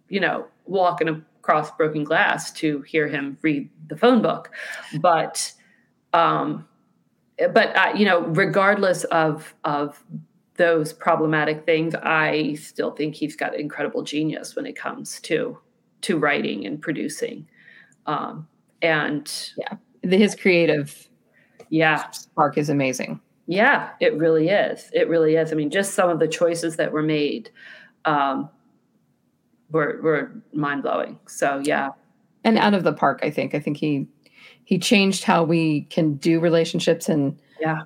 [0.09, 4.51] you know, walking across broken glass to hear him read the phone book,
[5.01, 5.53] but,
[6.17, 6.67] um,
[7.39, 10.03] but uh, you know, regardless of of
[10.57, 15.59] those problematic things, I still think he's got incredible genius when it comes to
[16.03, 17.47] to writing and producing.
[18.07, 18.49] Um,
[18.83, 19.27] and
[20.03, 21.09] The- His creative
[21.69, 23.21] yeah, spark is amazing.
[23.47, 24.89] yeah, it really is.
[24.93, 25.53] It really is.
[25.53, 27.51] I mean, just some of the choices that were made
[28.05, 28.49] um,
[29.71, 31.19] were were mind blowing.
[31.27, 31.89] So yeah,
[32.45, 33.55] And out of the park, I think.
[33.55, 34.07] I think he
[34.67, 37.83] he changed how we can do relationships and yeah,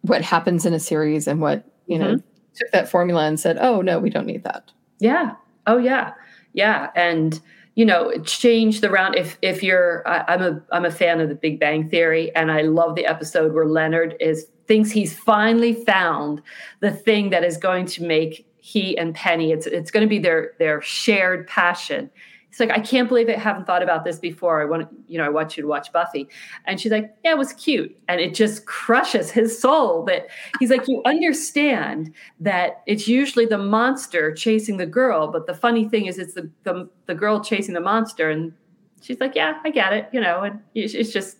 [0.00, 2.26] what happens in a series and what, you know, mm-hmm.
[2.56, 4.72] took that formula and said, oh, no, we don't need that.
[4.98, 5.36] yeah.
[5.66, 6.12] Oh yeah,
[6.54, 6.90] yeah.
[6.96, 7.40] And
[7.74, 9.16] you know, change the round.
[9.16, 12.50] If if you're, I, I'm a I'm a fan of The Big Bang Theory, and
[12.50, 16.42] I love the episode where Leonard is thinks he's finally found
[16.80, 19.52] the thing that is going to make he and Penny.
[19.52, 22.10] It's it's going to be their their shared passion.
[22.52, 24.60] It's like I can't believe I haven't thought about this before.
[24.60, 26.28] I want you know I want you to watch Buffy,
[26.66, 30.04] and she's like, yeah, it was cute, and it just crushes his soul.
[30.04, 30.26] That
[30.58, 35.88] he's like, you understand that it's usually the monster chasing the girl, but the funny
[35.88, 38.52] thing is, it's the the, the girl chasing the monster, and
[39.00, 41.38] she's like, yeah, I get it, you know, and it's just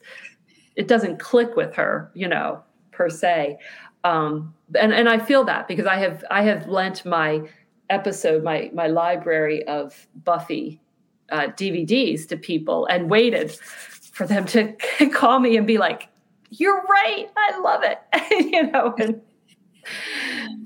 [0.77, 3.59] it doesn't click with her, you know, per se.
[4.05, 7.43] Um, and and I feel that because I have I have lent my
[7.91, 10.81] episode my my library of Buffy
[11.31, 14.75] uh, DVDs to people and waited for them to
[15.13, 16.09] call me and be like,
[16.51, 17.99] "You're right, I love it,"
[18.53, 18.95] you know.
[18.99, 19.21] And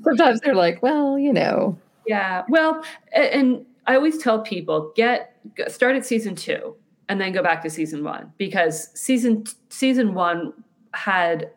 [0.05, 5.37] Sometimes they're like, well, you know, yeah, well, and I always tell people get
[5.69, 6.75] start at season two
[7.09, 10.53] and then go back to season one because season season one
[10.93, 11.51] had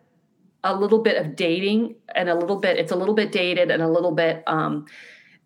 [0.64, 3.82] a little bit of dating and a little bit it's a little bit dated and
[3.82, 4.86] a little bit um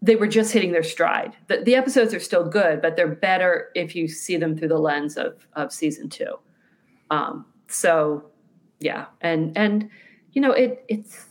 [0.06, 1.34] they were just hitting their stride.
[1.48, 4.78] The, the episodes are still good but they're better if you see them through the
[4.80, 6.34] lens of of season two.
[7.10, 8.26] Um so
[8.80, 9.90] yeah and and
[10.34, 11.26] you know it it's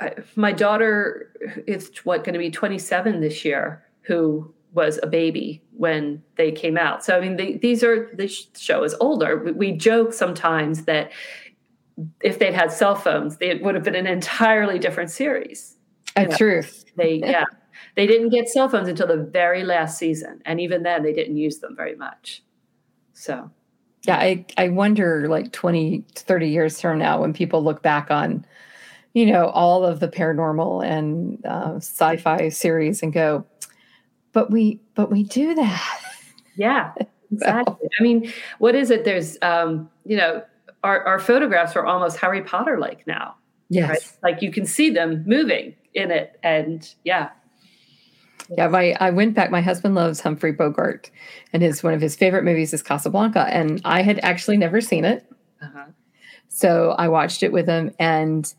[0.00, 1.32] I, my daughter
[1.66, 6.76] is what going to be 27 this year who was a baby when they came
[6.78, 7.04] out.
[7.04, 9.36] So i mean they, these are this show is older.
[9.38, 11.12] We, we joke sometimes that
[12.22, 15.76] if they'd had cell phones it would have been an entirely different series.
[16.16, 16.36] A Yeah.
[16.36, 16.84] truth.
[16.96, 17.44] they yeah
[17.96, 21.36] they didn't get cell phones until the very last season and even then they didn't
[21.36, 22.42] use them very much
[23.14, 23.50] so
[24.06, 28.44] Yeah, I, I wonder like 20, 30 years from now when people look back on,
[29.14, 33.44] you know, all of the paranormal and uh, sci-fi series and go,
[34.32, 36.00] but we but we do that.
[36.58, 36.92] Yeah,
[37.32, 37.88] exactly.
[37.98, 39.04] I mean, what is it?
[39.04, 40.42] There's, um, you know,
[40.84, 43.34] our, our photographs are almost Harry Potter like now,
[43.68, 43.88] Yes.
[43.90, 44.12] right?
[44.22, 46.38] Like you can see them moving in it.
[46.42, 47.28] And yeah,
[48.48, 49.50] Yeah, my I went back.
[49.50, 51.10] My husband loves Humphrey Bogart,
[51.52, 55.04] and his one of his favorite movies is Casablanca, and I had actually never seen
[55.04, 55.26] it,
[55.60, 55.86] uh-huh.
[56.48, 58.52] so I watched it with him, and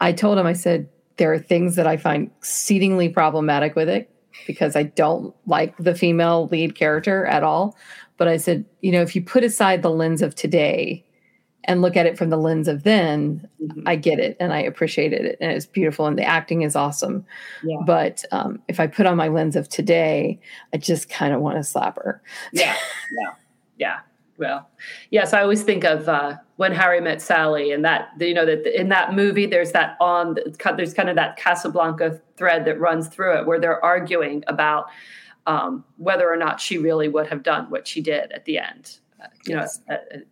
[0.00, 4.10] I told him, I said, there are things that I find exceedingly problematic with it
[4.46, 7.76] because I don't like the female lead character at all.
[8.16, 11.04] But I said, you know, if you put aside the lens of today,
[11.64, 13.86] and look at it from the lens of then, mm-hmm.
[13.86, 17.26] I get it and I appreciated it and it's beautiful and the acting is awesome.
[17.62, 17.78] Yeah.
[17.84, 20.40] But um, if I put on my lens of today,
[20.72, 22.22] I just kind of want to slap her.
[22.52, 22.76] Yeah,
[23.20, 23.32] yeah,
[23.76, 23.98] yeah.
[24.38, 24.70] Well,
[25.10, 28.64] yes, I always think of uh, when Harry met Sally, and that you know that
[28.80, 30.36] in that movie, there's that on
[30.76, 34.86] there's kind of that Casablanca thread that runs through it, where they're arguing about
[35.48, 38.98] um, whether or not she really would have done what she did at the end.
[39.20, 39.80] Uh, you yes.
[39.88, 40.22] know, at,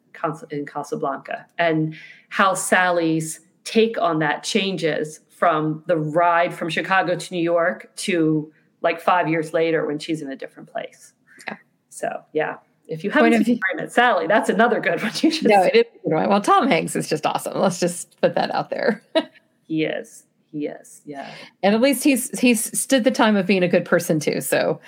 [0.50, 1.96] in Casablanca, and
[2.29, 8.52] how Sally's take on that changes from the ride from Chicago to New York to
[8.81, 11.12] like five years later when she's in a different place.
[11.46, 11.57] Yeah.
[11.90, 12.57] So yeah,
[12.88, 15.12] if you haven't seen Sally, that's another good one.
[15.16, 15.48] You should.
[15.48, 15.85] No, it is.
[16.05, 17.59] Well, Tom Hanks is just awesome.
[17.59, 19.02] Let's just put that out there.
[19.66, 20.24] he is.
[20.52, 21.02] He is.
[21.05, 21.31] Yeah.
[21.62, 24.40] And at least he's he's stood the time of being a good person too.
[24.40, 24.81] So.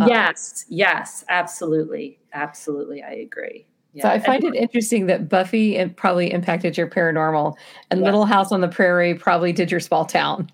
[0.00, 0.64] Um, yes.
[0.68, 1.24] Yes.
[1.28, 2.18] Absolutely.
[2.32, 3.02] Absolutely.
[3.02, 3.66] I agree.
[3.94, 4.02] Yeah.
[4.02, 7.54] So I find and, it interesting that Buffy probably impacted your paranormal,
[7.90, 8.04] and yeah.
[8.04, 10.50] Little House on the Prairie probably did your small town.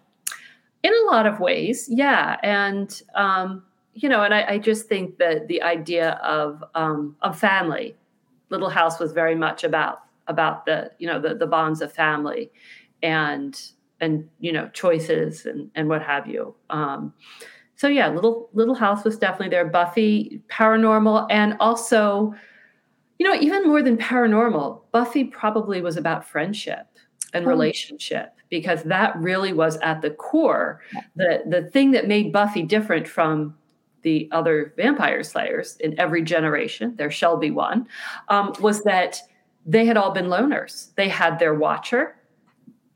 [0.83, 3.63] In a lot of ways, yeah, and um,
[3.95, 7.97] you know, and I, I, just think that the idea of um, of family,
[8.51, 12.51] Little House was very much about about the you know the the bonds of family,
[13.03, 13.61] and
[14.01, 16.55] and you know choices and and what have you.
[16.69, 17.15] Um,
[17.77, 19.65] so yeah, little Little House was definitely there.
[19.65, 22.35] Buffy, paranormal, and also
[23.21, 26.87] you know, even more than paranormal, Buffy probably was about friendship
[27.35, 27.49] and oh.
[27.51, 30.81] relationship because that really was at the core.
[31.17, 33.55] The the thing that made Buffy different from
[34.01, 37.87] the other vampire slayers in every generation, there shall be one,
[38.29, 39.21] um, was that
[39.67, 40.95] they had all been loners.
[40.95, 42.17] They had their watcher,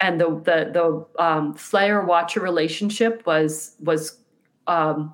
[0.00, 4.20] and the the the um, Slayer Watcher relationship was was
[4.68, 5.12] um,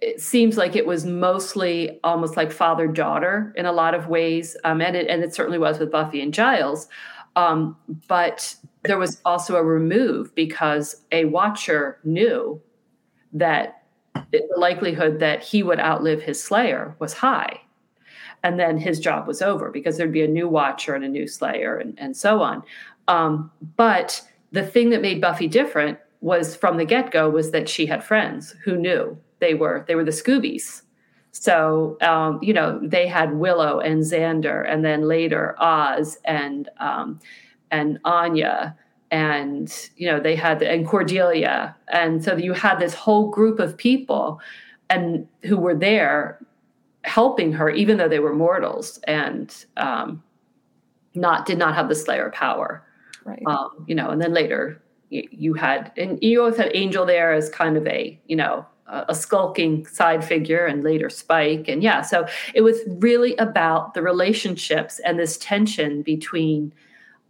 [0.00, 4.56] it seems like it was mostly almost like father daughter in a lot of ways,
[4.64, 6.88] um, and it and it certainly was with Buffy and Giles.
[7.36, 7.76] Um,
[8.08, 12.60] but there was also a remove because a watcher knew
[13.32, 13.82] that
[14.32, 17.60] the likelihood that he would outlive his slayer was high.
[18.42, 21.26] And then his job was over because there'd be a new watcher and a new
[21.26, 22.62] slayer and, and so on.
[23.08, 24.20] Um, but
[24.52, 28.02] the thing that made Buffy different was from the get go was that she had
[28.02, 30.82] friends who knew they were they were the Scoobies.
[31.32, 37.20] So um, you know they had Willow and Xander, and then later Oz and um,
[37.70, 38.76] and Anya,
[39.10, 43.76] and you know they had and Cordelia, and so you had this whole group of
[43.76, 44.40] people,
[44.90, 46.40] and who were there
[47.04, 50.22] helping her, even though they were mortals and um,
[51.14, 52.84] not did not have the Slayer power.
[53.24, 53.42] Right.
[53.46, 57.32] Um, you know, and then later you, you had and you always had Angel there
[57.32, 58.66] as kind of a you know
[59.08, 61.68] a skulking side figure and later Spike.
[61.68, 66.72] And yeah, so it was really about the relationships and this tension between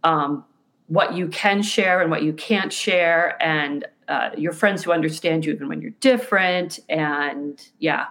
[0.03, 0.45] um,
[0.87, 5.45] what you can share and what you can't share, and uh, your friends who understand
[5.45, 6.79] you even when you're different.
[6.89, 8.05] And yeah,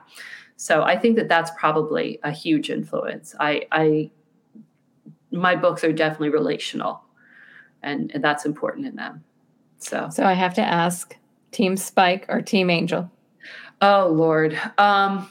[0.56, 3.34] so I think that that's probably a huge influence.
[3.40, 4.10] I, I
[5.30, 7.02] my books are definitely relational,
[7.82, 9.24] and, and that's important in them.
[9.78, 11.16] So, so I have to ask,
[11.50, 13.10] Team Spike or Team Angel?
[13.80, 14.58] Oh Lord.
[14.78, 15.28] Um,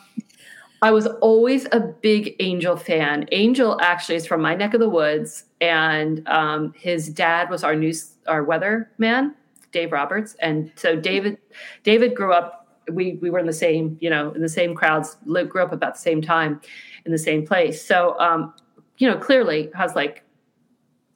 [0.82, 3.28] I was always a big Angel fan.
[3.32, 7.76] Angel actually is from my neck of the woods, and um, his dad was our
[7.76, 9.34] news our weather man,
[9.72, 11.38] Dave Roberts, and so David
[11.84, 12.68] David grew up.
[12.92, 15.18] We we were in the same you know in the same crowds.
[15.26, 16.62] Lived, grew up about the same time
[17.06, 17.84] in the same place.
[17.84, 18.54] So um,
[18.98, 20.24] you know clearly has like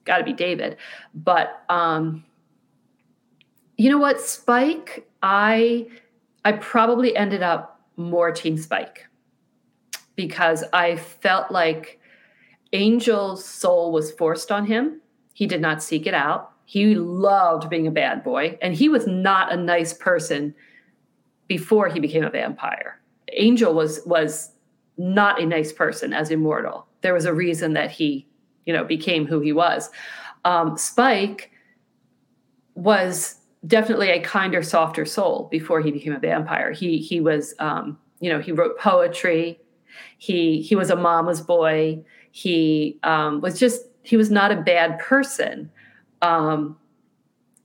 [0.06, 0.76] got to be David,
[1.13, 2.26] but um,
[3.78, 5.88] you know what Spike I
[6.43, 9.08] I probably ended up more Team Spike
[10.15, 11.99] because I felt like
[12.73, 15.01] Angel's soul was forced on him.
[15.34, 16.51] He did not seek it out.
[16.65, 20.56] He loved being a bad boy, and he was not a nice person
[21.47, 23.01] before he became a vampire.
[23.34, 24.51] Angel was was
[24.97, 26.88] not a nice person as immortal.
[27.01, 28.27] There was a reason that he,
[28.65, 29.89] you know, became who he was.
[30.45, 31.51] Um, Spike
[32.75, 36.71] was definitely a kinder, softer soul before he became a vampire.
[36.71, 39.60] He he was, um, you know, he wrote poetry.
[40.17, 42.04] He he was a mama's boy.
[42.32, 45.71] He um, was just he was not a bad person.
[46.21, 46.78] Um,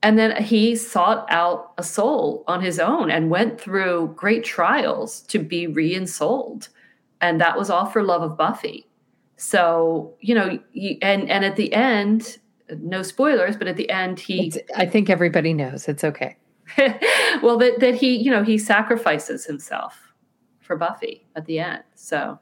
[0.02, 5.22] and then he sought out a soul on his own and went through great trials
[5.22, 6.68] to be re-ensouled.
[7.20, 8.86] And that was all for love of Buffy.
[9.36, 10.58] So, you know,
[11.02, 12.38] and and at the end,
[12.70, 15.88] no spoilers, but at the end he it's, I think everybody knows.
[15.88, 16.36] It's okay.
[17.42, 20.12] well that that he, you know, he sacrifices himself
[20.60, 21.82] for Buffy at the end.
[21.94, 22.38] So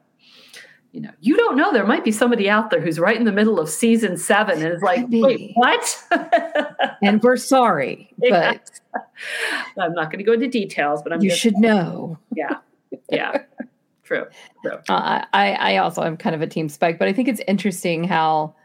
[0.95, 1.73] you know, you don't know.
[1.73, 4.73] There might be somebody out there who's right in the middle of season seven and
[4.73, 6.01] is like, wait, what?
[7.03, 8.79] and we're sorry, but
[9.77, 11.01] I'm not going to go into details.
[11.03, 12.17] But I'm you should know.
[12.33, 12.59] Yeah,
[13.11, 13.39] yeah,
[14.03, 14.25] true.
[14.61, 14.77] true.
[14.87, 18.05] Uh, I I also am kind of a team Spike, but I think it's interesting
[18.05, 18.55] how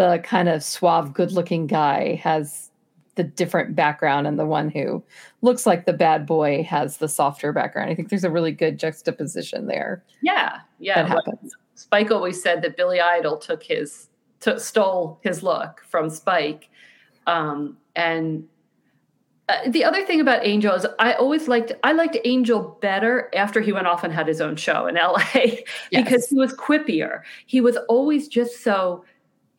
[0.00, 2.70] the kind of suave, good-looking guy has
[3.16, 5.04] the different background, and the one who
[5.42, 7.90] looks like the bad boy has the softer background.
[7.90, 10.02] I think there's a really good juxtaposition there.
[10.22, 11.02] Yeah, yeah.
[11.02, 11.54] That happens.
[11.74, 14.08] Spike always said that Billy Idol took his
[14.40, 16.70] took, stole his look from Spike,
[17.26, 18.48] um, and
[19.50, 23.60] uh, the other thing about Angel is I always liked I liked Angel better after
[23.60, 25.64] he went off and had his own show in LA yes.
[25.92, 27.20] because he was quippier.
[27.44, 29.04] He was always just so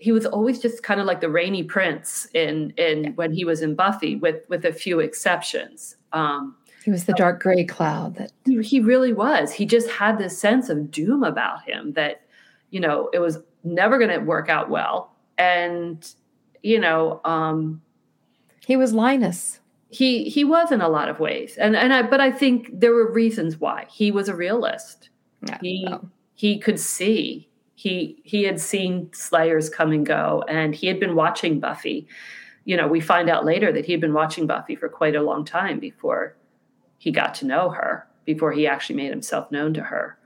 [0.02, 3.10] he was always just kind of like the rainy prince in in yeah.
[3.12, 5.96] when he was in Buffy with with a few exceptions.
[6.12, 9.52] Um, he was the dark gray cloud that he really was.
[9.54, 12.24] He just had this sense of doom about him that,
[12.72, 15.14] you know, it was never going to work out well.
[15.38, 16.12] And,
[16.64, 17.84] you know, um,
[18.66, 19.60] he was Linus.
[19.90, 22.94] He he was in a lot of ways, and and I but I think there
[22.94, 25.10] were reasons why he was a realist.
[25.48, 25.60] Yeah.
[25.62, 26.10] He oh.
[26.34, 27.51] he could see
[27.82, 32.08] he he had seen Slayers come and go, and he had been watching Buffy.
[32.64, 35.24] You know, we find out later that he had been watching Buffy for quite a
[35.24, 36.36] long time before
[37.00, 40.20] he got to know her before he actually made himself known to her.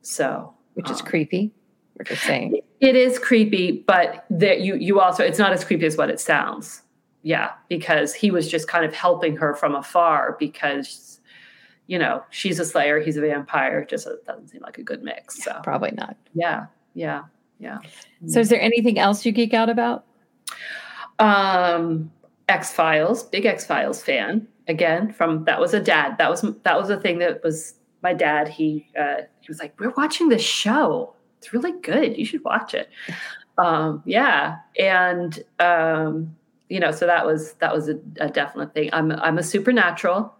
[0.00, 1.52] So, which is um, creepy.
[1.98, 2.58] we're just saying.
[2.80, 6.18] It is creepy, but that you you also it's not as creepy as what it
[6.18, 6.80] sounds.
[7.22, 11.20] Yeah, because he was just kind of helping her from afar because
[11.88, 13.80] you know she's a slayer, he's a vampire.
[13.80, 15.44] It just doesn't seem like a good mix.
[15.44, 16.16] So probably not.
[16.32, 17.22] Yeah, yeah,
[17.58, 17.78] yeah.
[18.26, 20.04] So, is there anything else you geek out about?
[21.18, 22.10] Um,
[22.48, 24.46] X Files, big X Files fan.
[24.68, 28.14] Again from that was a dad that was that was a thing that was my
[28.14, 31.14] dad he uh, he was like we're watching this show.
[31.38, 32.16] It's really good.
[32.16, 32.88] You should watch it.
[33.58, 36.34] Um, yeah and um,
[36.68, 38.88] you know so that was that was a, a, definite thing.
[38.92, 40.32] I'm i'm a supernatural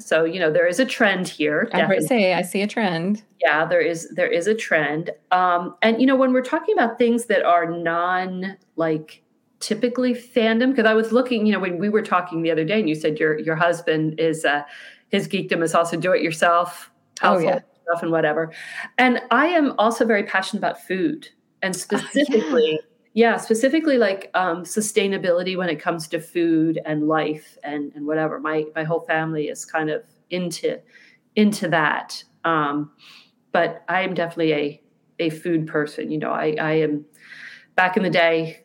[0.00, 3.22] so you know there is a trend here i would say i see a trend
[3.40, 6.98] yeah there is there is a trend um, and you know when we're talking about
[6.98, 9.22] things that are non like
[9.62, 10.70] typically fandom?
[10.70, 12.94] Because I was looking, you know, when we were talking the other day, and you
[12.94, 14.62] said your your husband is uh,
[15.08, 17.60] his geekdom is also do it yourself household oh, yeah.
[17.84, 18.52] stuff and whatever.
[18.98, 21.28] And I am also very passionate about food
[21.62, 22.42] and specifically.
[22.54, 22.91] Oh, yeah.
[23.14, 28.40] Yeah, specifically like um, sustainability when it comes to food and life and and whatever.
[28.40, 30.80] My my whole family is kind of into
[31.36, 32.22] into that.
[32.44, 32.90] Um,
[33.52, 34.82] but I am definitely a
[35.18, 36.10] a food person.
[36.10, 37.04] You know, I I am
[37.76, 38.62] back in the day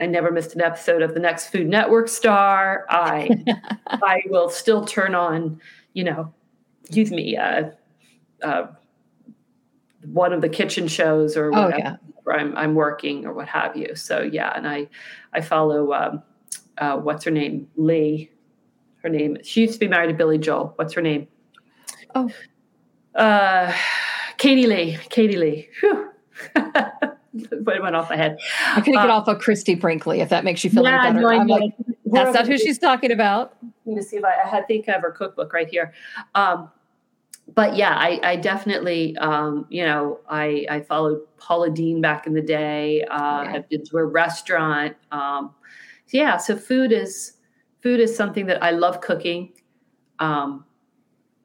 [0.00, 2.86] I never missed an episode of the next Food Network star.
[2.88, 3.44] I
[3.86, 5.60] I will still turn on,
[5.92, 6.32] you know,
[6.82, 7.70] excuse me, uh,
[8.42, 8.66] uh,
[10.04, 11.96] one of the kitchen shows or oh, whatever oh, yeah.
[12.34, 13.94] I'm, I'm working or what have you.
[13.94, 14.88] So yeah, and I
[15.32, 16.22] I follow um,
[16.78, 18.30] uh, what's her name Lee.
[19.02, 20.72] Her name she used to be married to Billy Joel.
[20.76, 21.28] What's her name?
[22.14, 22.30] Oh,
[23.14, 23.72] uh,
[24.38, 24.98] Katie Lee.
[25.10, 25.68] Katie Lee.
[25.80, 26.10] Whew.
[26.54, 28.38] but it went off my head.
[28.66, 31.20] I couldn't get off of Christie Brinkley, if that makes you feel yeah, any better.
[31.20, 31.74] No, I'm like,
[32.06, 33.56] that's not who she's talking about.
[33.84, 35.92] Let me see if I, I think I have her cookbook right here.
[36.34, 36.70] Um,
[37.54, 42.34] but yeah, I, I definitely, um, you know, I, I followed Paula Deen back in
[42.34, 43.02] the day.
[43.04, 43.52] Uh, yeah.
[43.54, 44.96] I've been to a restaurant.
[45.10, 45.54] Um,
[46.10, 47.34] yeah, so food is
[47.82, 49.52] food is something that I love cooking.
[50.18, 50.64] Um,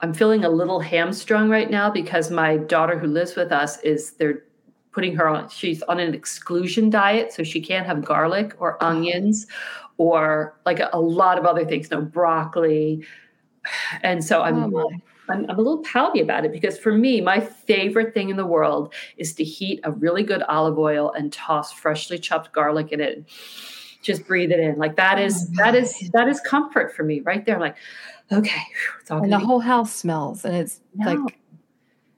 [0.01, 4.11] I'm feeling a little hamstrung right now because my daughter who lives with us is
[4.13, 4.43] they're
[4.91, 9.47] putting her on she's on an exclusion diet so she can't have garlic or onions
[9.97, 13.03] or like a, a lot of other things no broccoli
[14.03, 14.91] and so i'm oh
[15.29, 18.45] I'm, I'm, a little pouty about it because for me, my favorite thing in the
[18.45, 22.99] world is to heat a really good olive oil and toss freshly chopped garlic in
[22.99, 23.25] it.
[24.01, 24.77] Just breathe it in.
[24.77, 27.55] Like that oh is oh that is that is comfort for me right there.
[27.55, 27.77] I'm like,
[28.31, 28.61] okay,
[28.99, 31.13] it's all and the whole house smells, and it's no.
[31.13, 31.39] like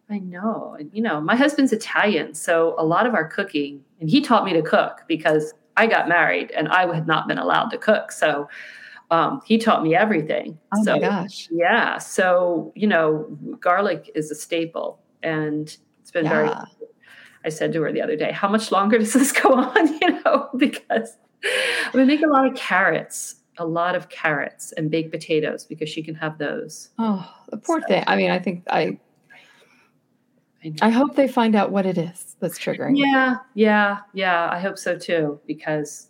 [0.09, 0.75] I know.
[0.79, 4.45] And, You know, my husband's Italian, so a lot of our cooking, and he taught
[4.45, 8.11] me to cook because I got married and I had not been allowed to cook.
[8.11, 8.47] So
[9.11, 10.57] um, he taught me everything.
[10.73, 11.47] Oh so, my gosh.
[11.51, 11.97] Yeah.
[11.97, 13.25] So, you know,
[13.59, 16.29] garlic is a staple and it's been yeah.
[16.29, 16.49] very,
[17.43, 19.99] I said to her the other day, how much longer does this go on?
[20.01, 21.17] You know, because
[21.93, 26.03] we make a lot of carrots a lot of carrots and baked potatoes because she
[26.03, 26.89] can have those.
[26.99, 27.87] Oh, the poor so.
[27.87, 28.03] thing.
[28.07, 28.99] I mean, I think I
[30.81, 32.97] I hope they find out what it is that's triggering.
[32.97, 34.49] Yeah, yeah, yeah.
[34.51, 36.09] I hope so too, because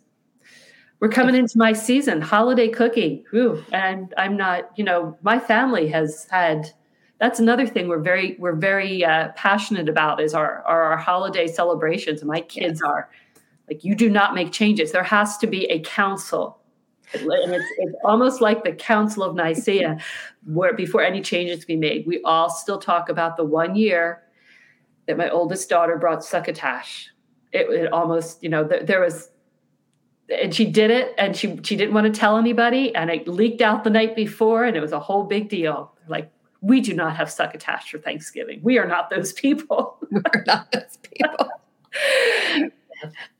[1.00, 3.24] we're coming into my season, holiday cooking.
[3.30, 6.70] Whew, and I'm not, you know, my family has had
[7.18, 11.46] that's another thing we're very we're very uh, passionate about is our, our, our holiday
[11.46, 12.22] celebrations.
[12.24, 12.90] My kids yes.
[12.90, 13.10] are
[13.68, 14.92] like, you do not make changes.
[14.92, 16.58] There has to be a council
[17.14, 19.98] and it's, it's almost like the Council of Nicaea,
[20.44, 24.22] where before any changes be made, we all still talk about the one year
[25.06, 27.08] that my oldest daughter brought succotash.
[27.52, 29.30] It, it almost, you know, there, there was,
[30.28, 33.60] and she did it, and she she didn't want to tell anybody, and it leaked
[33.60, 35.92] out the night before, and it was a whole big deal.
[36.08, 38.60] Like we do not have succotash for Thanksgiving.
[38.62, 39.98] We are not those people.
[40.10, 41.48] We're not those people.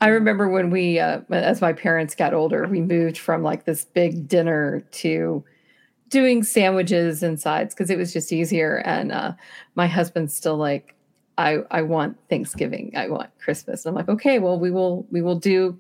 [0.01, 3.85] I remember when we, uh, as my parents got older, we moved from like this
[3.85, 5.43] big dinner to
[6.09, 8.77] doing sandwiches and sides because it was just easier.
[8.85, 9.33] And uh,
[9.75, 10.95] my husband's still like,
[11.39, 12.93] I, I want Thanksgiving.
[12.97, 13.85] I want Christmas.
[13.85, 15.79] And I'm like, okay, well, we will, we will do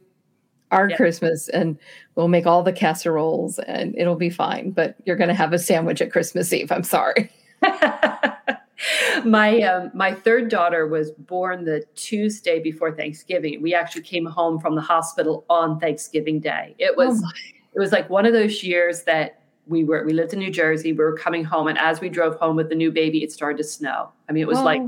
[0.73, 0.97] our yeah.
[0.97, 1.79] Christmas and
[2.15, 4.71] we'll make all the casseroles and it'll be fine.
[4.71, 6.73] But you're going to have a sandwich at Christmas Eve.
[6.73, 7.31] I'm sorry.
[9.25, 13.63] my um, my third daughter was born the Tuesday before Thanksgiving.
[13.63, 16.75] We actually came home from the hospital on Thanksgiving Day.
[16.79, 17.29] It was oh
[17.75, 20.93] it was like one of those years that we were we lived in New Jersey.
[20.93, 23.59] We were coming home, and as we drove home with the new baby, it started
[23.59, 24.11] to snow.
[24.29, 24.65] I mean, it was oh.
[24.65, 24.83] like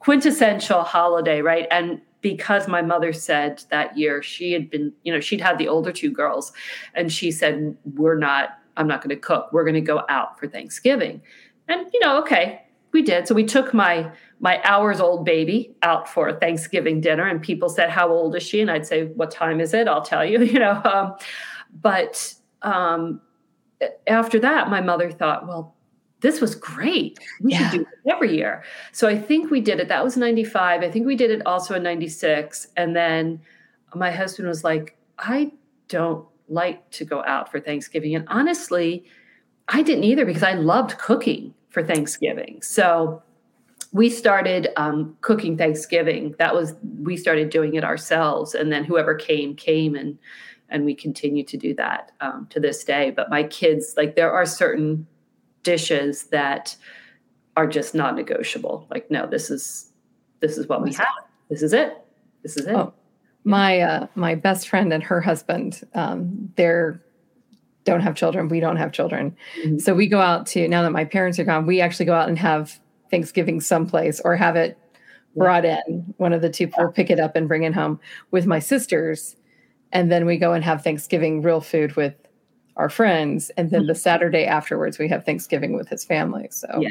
[0.00, 1.66] quintessential holiday, right?
[1.70, 5.68] And because my mother said that year she had been, you know, she'd had the
[5.68, 6.52] older two girls,
[6.94, 8.58] and she said, "We're not.
[8.76, 9.50] I'm not going to cook.
[9.52, 11.20] We're going to go out for Thanksgiving."
[11.68, 12.62] And you know, okay,
[12.92, 13.28] we did.
[13.28, 14.10] So we took my
[14.40, 18.60] my hours old baby out for Thanksgiving dinner, and people said, "How old is she?"
[18.60, 20.38] And I'd say, "What time is it?" I'll tell you.
[20.52, 21.14] You know, um,
[21.80, 23.20] but um,
[24.06, 25.74] after that, my mother thought, "Well,
[26.22, 27.18] this was great.
[27.40, 27.70] We yeah.
[27.70, 29.88] should do it every year." So I think we did it.
[29.88, 30.82] That was '95.
[30.82, 33.40] I think we did it also in '96, and then
[33.94, 35.52] my husband was like, "I
[35.88, 39.04] don't like to go out for Thanksgiving," and honestly.
[39.68, 42.60] I didn't either because I loved cooking for Thanksgiving.
[42.62, 43.22] So
[43.92, 46.34] we started um, cooking Thanksgiving.
[46.38, 50.18] That was we started doing it ourselves, and then whoever came came, and
[50.70, 53.10] and we continue to do that um, to this day.
[53.10, 55.06] But my kids, like, there are certain
[55.62, 56.76] dishes that
[57.56, 58.86] are just non-negotiable.
[58.90, 59.90] Like, no, this is
[60.40, 61.06] this is what we have.
[61.48, 61.96] This is it.
[62.42, 62.74] This is it.
[62.74, 62.92] Oh,
[63.44, 67.00] my uh, my best friend and her husband, um, they're
[67.84, 68.48] don't have children.
[68.48, 69.36] We don't have children.
[69.64, 69.78] Mm-hmm.
[69.78, 72.28] So we go out to, now that my parents are gone, we actually go out
[72.28, 72.78] and have
[73.10, 74.78] Thanksgiving someplace or have it
[75.34, 76.14] brought in.
[76.18, 77.98] One of the two will pick it up and bring it home
[78.30, 79.36] with my sisters.
[79.92, 82.14] And then we go and have Thanksgiving real food with
[82.76, 83.50] our friends.
[83.56, 84.00] And then the mm-hmm.
[84.00, 86.48] Saturday afterwards, we have Thanksgiving with his family.
[86.50, 86.90] So, yeah.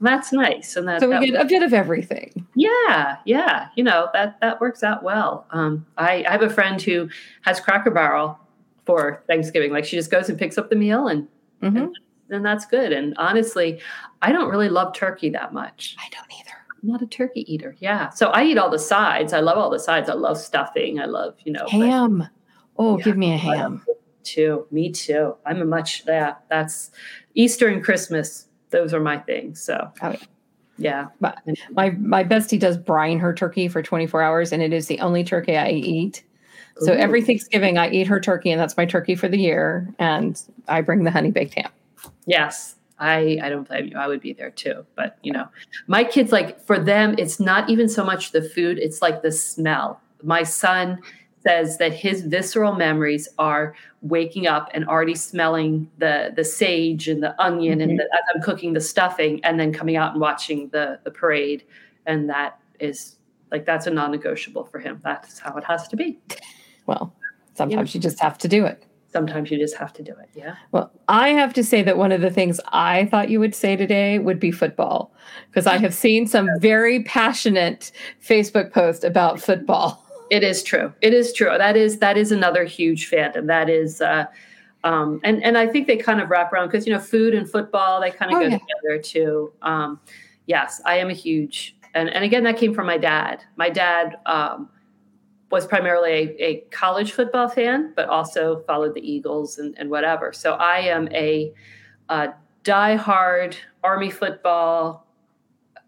[0.00, 2.44] That's nice, and that, so we that get a bit of everything.
[2.56, 5.46] Yeah, yeah, you know that that works out well.
[5.52, 7.08] Um, I, I have a friend who
[7.42, 8.36] has Cracker Barrel
[8.84, 9.70] for Thanksgiving.
[9.70, 11.28] Like she just goes and picks up the meal and,
[11.62, 11.76] mm-hmm.
[11.76, 11.96] and
[12.28, 12.92] then that's good.
[12.92, 13.80] And honestly,
[14.22, 15.94] I don't really love turkey that much.
[16.00, 16.56] I don't either.
[16.82, 17.76] I'm not a turkey eater.
[17.78, 18.10] Yeah.
[18.10, 19.32] So I eat all the sides.
[19.32, 20.08] I love all the sides.
[20.08, 20.98] I love stuffing.
[20.98, 22.18] I love, you know, ham.
[22.18, 22.28] But,
[22.76, 23.84] oh, yeah, give me a ham.
[24.24, 24.66] Too.
[24.70, 25.36] Me too.
[25.46, 26.90] I'm a much yeah, that's
[27.34, 28.46] Easter and Christmas.
[28.70, 29.62] Those are my things.
[29.62, 30.16] So oh, yeah.
[30.78, 31.06] Yeah.
[31.20, 31.34] My,
[31.70, 35.22] my my bestie does brine her turkey for 24 hours and it is the only
[35.22, 36.24] turkey I eat
[36.78, 36.96] so Ooh.
[36.96, 39.92] every Thanksgiving, I eat her turkey, and that's my turkey for the year.
[39.98, 41.70] And I bring the honey baked ham.
[42.26, 43.96] Yes, I I don't blame you.
[43.96, 44.84] I would be there too.
[44.96, 45.48] But you know,
[45.86, 49.32] my kids like for them, it's not even so much the food; it's like the
[49.32, 50.00] smell.
[50.22, 50.98] My son
[51.42, 57.22] says that his visceral memories are waking up and already smelling the the sage and
[57.22, 57.90] the onion mm-hmm.
[57.90, 61.10] and the, as I'm cooking the stuffing, and then coming out and watching the the
[61.10, 61.64] parade,
[62.06, 63.16] and that is
[63.50, 65.00] like that's a non-negotiable for him.
[65.04, 66.18] That's how it has to be.
[66.86, 67.14] Well,
[67.54, 68.84] sometimes you, know, you just have to do it.
[69.12, 70.30] Sometimes you just have to do it.
[70.34, 70.54] Yeah.
[70.72, 73.76] Well, I have to say that one of the things I thought you would say
[73.76, 75.12] today would be football,
[75.50, 77.92] because I have seen some very passionate
[78.26, 80.01] Facebook posts about football.
[80.32, 80.90] It is true.
[81.02, 81.50] It is true.
[81.58, 83.48] That is that is another huge fandom.
[83.48, 84.24] That is uh
[84.82, 87.48] um, and and I think they kind of wrap around because you know food and
[87.48, 88.58] football they kind of oh, go yeah.
[88.58, 89.52] together too.
[89.60, 90.00] Um,
[90.46, 93.44] yes, I am a huge and and again that came from my dad.
[93.56, 94.70] My dad um,
[95.50, 100.32] was primarily a, a, college football fan, but also followed the Eagles and, and whatever.
[100.32, 101.52] So I am a,
[102.08, 102.30] a
[102.64, 103.54] die-hard
[103.84, 105.06] Army football.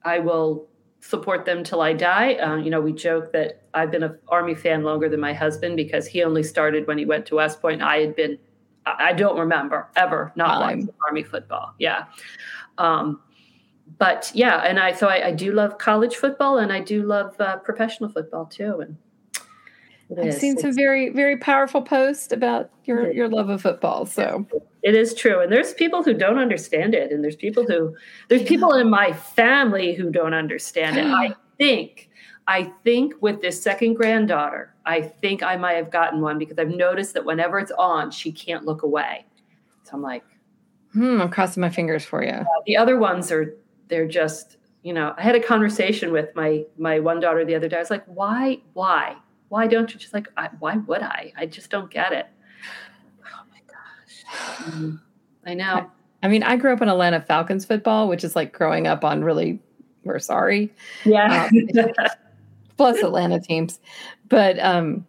[0.04, 0.68] I will
[1.06, 2.34] support them till I die.
[2.34, 5.76] Uh, you know, we joke that I've been an Army fan longer than my husband
[5.76, 7.82] because he only started when he went to West Point.
[7.82, 8.38] I had been,
[8.86, 11.74] I don't remember ever not watching Army football.
[11.78, 12.06] Yeah.
[12.78, 13.20] Um,
[13.98, 17.38] but yeah, and I so I, I, do love college football and I do love
[17.38, 18.80] uh, professional football too.
[18.80, 18.96] And
[20.12, 20.38] I've is.
[20.38, 24.06] seen some it's, very very powerful posts about your your love of football.
[24.06, 24.46] So
[24.82, 27.94] it is true, and there's people who don't understand it, and there's people who
[28.28, 31.06] there's people in my family who don't understand it.
[31.06, 32.10] I think
[32.46, 36.68] I think with this second granddaughter, I think I might have gotten one because I've
[36.68, 39.24] noticed that whenever it's on, she can't look away.
[39.84, 40.24] So I'm like,
[40.92, 42.32] hmm, I'm crossing my fingers for you.
[42.32, 43.56] Uh, the other ones are
[43.88, 45.14] they're just you know.
[45.16, 47.76] I had a conversation with my my one daughter the other day.
[47.76, 49.16] I was like, why why
[49.48, 51.32] why don't you just like I, why would I?
[51.36, 52.26] I just don't get it.
[53.26, 54.72] Oh my gosh.
[54.72, 55.00] Mm,
[55.46, 55.90] I know.
[56.22, 59.04] I, I mean, I grew up in Atlanta Falcons football, which is like growing up
[59.04, 59.60] on really
[60.04, 60.72] we're sorry.
[61.04, 61.48] Yeah.
[61.52, 61.92] Um,
[62.76, 63.80] plus Atlanta teams.
[64.28, 65.06] But um,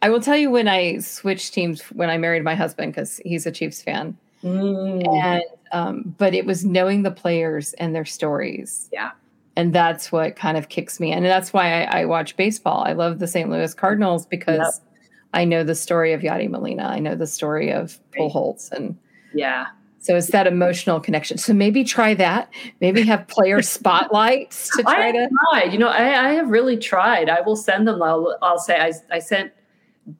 [0.00, 3.46] I will tell you when I switched teams when I married my husband because he's
[3.46, 4.16] a Chiefs fan.
[4.42, 5.06] Mm.
[5.22, 8.88] And um, but it was knowing the players and their stories.
[8.92, 9.12] Yeah.
[9.56, 11.12] And that's what kind of kicks me.
[11.12, 12.84] And that's why I, I watch baseball.
[12.86, 13.50] I love the St.
[13.50, 14.88] Louis Cardinals because yep.
[15.34, 16.84] I know the story of Yadi Molina.
[16.84, 18.98] I know the story of Pujols and
[19.34, 19.66] yeah.
[20.02, 21.38] So it's that emotional connection.
[21.38, 22.52] So maybe try that.
[22.80, 25.28] Maybe have player spotlights to try I to.
[25.50, 25.72] Tried.
[25.72, 27.28] You know, I, I, have really tried.
[27.28, 28.02] I will send them.
[28.02, 29.52] I'll, I'll say I, I sent.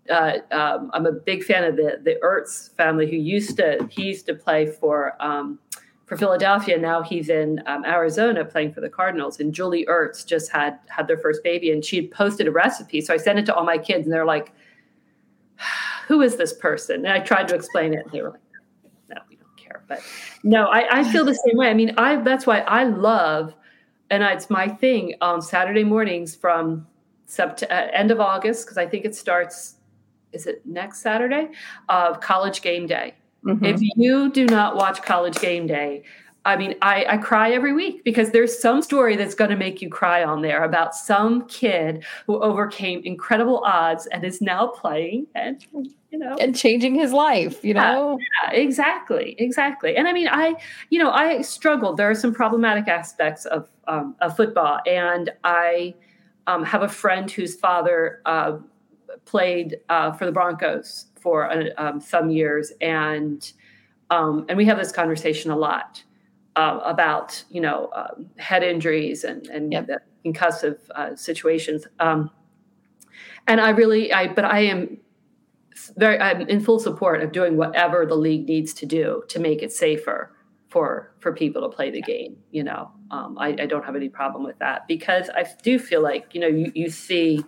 [0.08, 4.04] Uh, um, I'm a big fan of the the Ertz family who used to he
[4.04, 5.58] used to play for um,
[6.12, 6.76] for Philadelphia.
[6.76, 9.40] Now he's in um, Arizona playing for the Cardinals.
[9.40, 13.00] And Julie Ertz just had had their first baby, and she had posted a recipe.
[13.00, 14.52] So I sent it to all my kids, and they're like,
[16.08, 18.40] "Who is this person?" And I tried to explain it, and they were like
[19.08, 20.02] "No, we don't care." but
[20.42, 21.68] no, I, I feel the same way.
[21.68, 23.54] I mean, I that's why I love,
[24.10, 26.86] and it's my thing on Saturday mornings from
[27.26, 29.76] sept- uh, end of August because I think it starts.
[30.32, 31.50] Is it next Saturday?
[31.88, 33.14] Of uh, College Game Day.
[33.44, 33.64] Mm-hmm.
[33.64, 36.04] If you do not watch College Game Day,
[36.44, 39.80] I mean, I, I, cry every week because there's some story that's going to make
[39.80, 45.28] you cry on there about some kid who overcame incredible odds and is now playing
[45.36, 45.64] and
[46.10, 47.64] you know and changing his life.
[47.64, 49.96] You know, yeah, exactly, exactly.
[49.96, 50.56] And I mean, I
[50.90, 51.96] you know I struggled.
[51.96, 55.94] There are some problematic aspects of um, of football, and I
[56.48, 58.58] um, have a friend whose father uh,
[59.24, 63.52] played uh, for the Broncos for uh, um, some years, and
[64.10, 66.02] um, and we have this conversation a lot
[66.56, 69.88] uh, about you know um, head injuries and and yep.
[70.24, 71.86] concussive uh, situations.
[72.00, 72.30] Um,
[73.46, 74.98] and I really, I but I am
[75.96, 79.62] very, I'm in full support of doing whatever the league needs to do to make
[79.62, 80.32] it safer
[80.68, 82.36] for for people to play the game.
[82.50, 86.02] You know, um, I, I, don't have any problem with that because I do feel
[86.02, 87.44] like you know you, you see.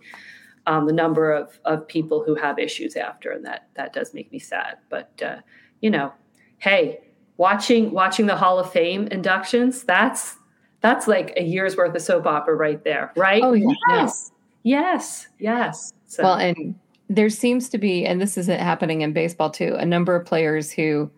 [0.67, 4.33] Um, the number of, of people who have issues after, and that that does make
[4.33, 4.79] me sad.
[4.89, 5.37] But uh,
[5.81, 6.13] you know,
[6.59, 7.01] hey,
[7.37, 10.37] watching watching the Hall of Fame inductions, that's
[10.81, 13.43] that's like a year's worth of soap opera right there, right?
[13.43, 13.73] Oh yeah.
[13.89, 14.33] Yes.
[14.63, 15.29] Yes.
[15.39, 15.93] Yes.
[16.07, 16.23] So.
[16.23, 16.75] Well, and
[17.09, 20.71] there seems to be, and this isn't happening in baseball too, a number of players
[20.71, 21.11] who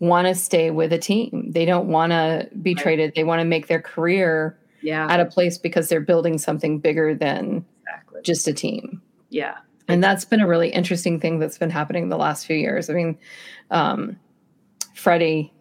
[0.00, 1.50] want to stay with a team.
[1.50, 2.82] They don't want to be right.
[2.82, 3.14] traded.
[3.14, 5.06] They want to make their career yeah.
[5.10, 7.64] at a place because they're building something bigger than.
[8.22, 9.02] Just a team.
[9.30, 9.56] Yeah.
[9.88, 12.90] And that's been a really interesting thing that's been happening the last few years.
[12.90, 13.18] I mean,
[13.70, 14.18] um,
[14.94, 15.52] Freddie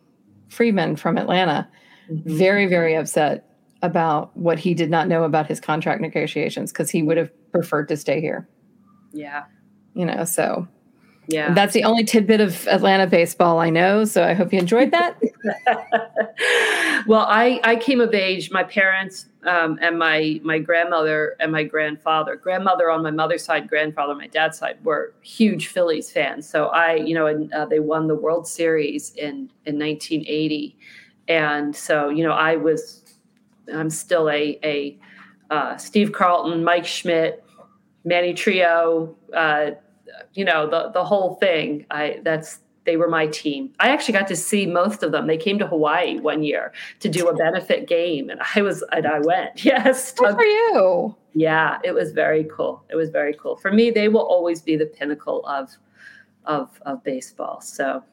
[0.49, 1.69] Freeman from Atlanta,
[2.11, 2.37] mm-hmm.
[2.37, 3.45] very, very upset
[3.81, 7.87] about what he did not know about his contract negotiations because he would have preferred
[7.87, 8.49] to stay here.
[9.13, 9.43] Yeah.
[9.93, 10.67] You know, so
[11.27, 11.53] yeah.
[11.53, 14.05] That's the only tidbit of Atlanta baseball I know.
[14.05, 15.21] So I hope you enjoyed that.
[17.07, 18.49] well, I, I came of age.
[18.49, 23.67] My parents um, and my my grandmother and my grandfather, grandmother on my mother's side,
[23.67, 26.47] grandfather on my dad's side, were huge Phillies fans.
[26.47, 30.77] So I, you know, and uh, they won the World Series in in 1980,
[31.27, 33.03] and so you know, I was,
[33.73, 34.97] I'm still a a
[35.49, 37.43] uh, Steve Carlton, Mike Schmidt,
[38.05, 39.71] Manny Trillo, Uh,
[40.33, 41.85] you know the the whole thing.
[41.91, 43.71] I that's they were my team.
[43.79, 45.27] I actually got to see most of them.
[45.27, 49.05] They came to Hawaii one year to do a benefit game, and I was and
[49.05, 49.63] I went.
[49.67, 51.15] Yes, good for you.
[51.33, 52.83] Yeah, it was very cool.
[52.89, 53.57] It was very cool.
[53.57, 55.75] For me, they will always be the pinnacle of
[56.45, 57.59] of of baseball.
[57.59, 58.03] So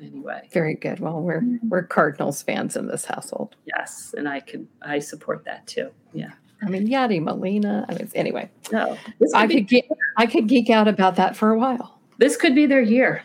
[0.00, 1.00] anyway, very good.
[1.00, 3.56] Well, we're we're Cardinals fans in this household.
[3.64, 5.90] Yes, and I can I support that too.
[6.12, 6.32] Yeah.
[6.62, 7.84] I mean, Yadi Molina.
[7.88, 8.50] I mean, anyway.
[8.72, 8.96] No,
[9.34, 9.84] I could get,
[10.16, 11.98] I could geek out about that for a while.
[12.18, 13.22] This could be their year.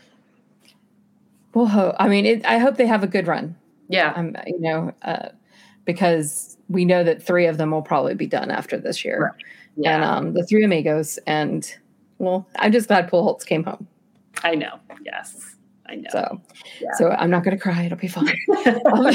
[1.53, 3.55] Well, ho- I mean, it, I hope they have a good run.
[3.89, 5.29] Yeah, um, you know, uh,
[5.85, 9.45] because we know that three of them will probably be done after this year, right.
[9.75, 9.95] yeah.
[9.95, 11.19] and um, the three amigos.
[11.27, 11.69] And
[12.19, 13.85] well, I'm just glad Paul Pujols came home.
[14.43, 14.79] I know.
[15.05, 15.55] Yes,
[15.87, 16.09] I know.
[16.11, 16.41] So,
[16.79, 16.87] yeah.
[16.97, 17.83] so I'm not going to cry.
[17.83, 18.37] It'll be fine.
[18.93, 19.13] um,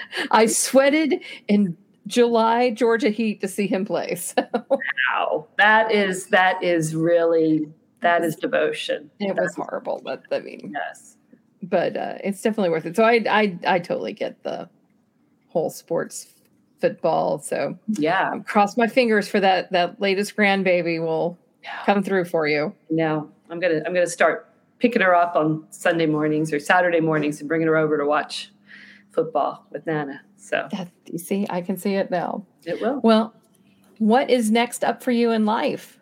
[0.30, 1.76] I sweated in
[2.06, 4.16] July Georgia Heat to see him play.
[4.24, 4.42] So.
[4.70, 7.68] Wow, that is that is really
[8.00, 9.10] that is devotion.
[9.20, 11.16] It was horrible, but I mean, yes,
[11.62, 12.96] but uh, it's definitely worth it.
[12.96, 14.68] So I I I totally get the
[15.48, 16.34] whole sports
[16.80, 17.38] football.
[17.38, 21.38] So yeah, cross my fingers for that that latest grandbaby will
[21.86, 22.74] come through for you.
[22.90, 24.48] No, I'm gonna I'm gonna start
[24.78, 28.52] picking her up on Sunday mornings or Saturday mornings and bringing her over to watch
[29.14, 30.20] football with Nana.
[30.36, 32.44] So that, you see, I can see it now.
[32.64, 33.00] It will.
[33.02, 33.34] Well,
[33.98, 35.98] what is next up for you in life?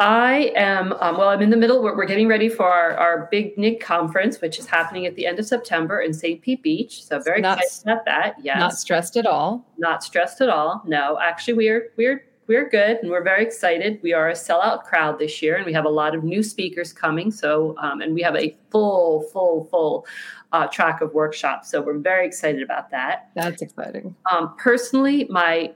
[0.00, 1.82] I am, um, well, I'm in the middle.
[1.82, 5.26] We're, we're getting ready for our, our big NINC conference, which is happening at the
[5.26, 6.40] end of September in St.
[6.40, 7.04] Pete Beach.
[7.04, 8.36] So very not, excited about that.
[8.42, 8.58] Yes.
[8.58, 9.66] Not stressed at all.
[9.76, 10.82] Not stressed at all.
[10.86, 14.00] No, actually, we're, we're, we're good and we're very excited.
[14.02, 16.94] We are a sellout crowd this year and we have a lot of new speakers
[16.94, 17.30] coming.
[17.30, 20.06] So, um, and we have a full, full, full
[20.52, 21.70] uh, track of workshops.
[21.70, 23.30] So we're very excited about that.
[23.34, 24.14] That's exciting.
[24.30, 25.72] Um, personally, my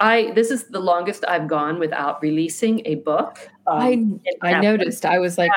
[0.00, 3.50] I this is the longest I've gone without releasing a book.
[3.66, 5.04] Um, I I noticed.
[5.04, 5.50] I was like,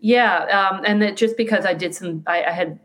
[0.00, 2.78] yeah, yeah um, and that just because I did some, I, I had,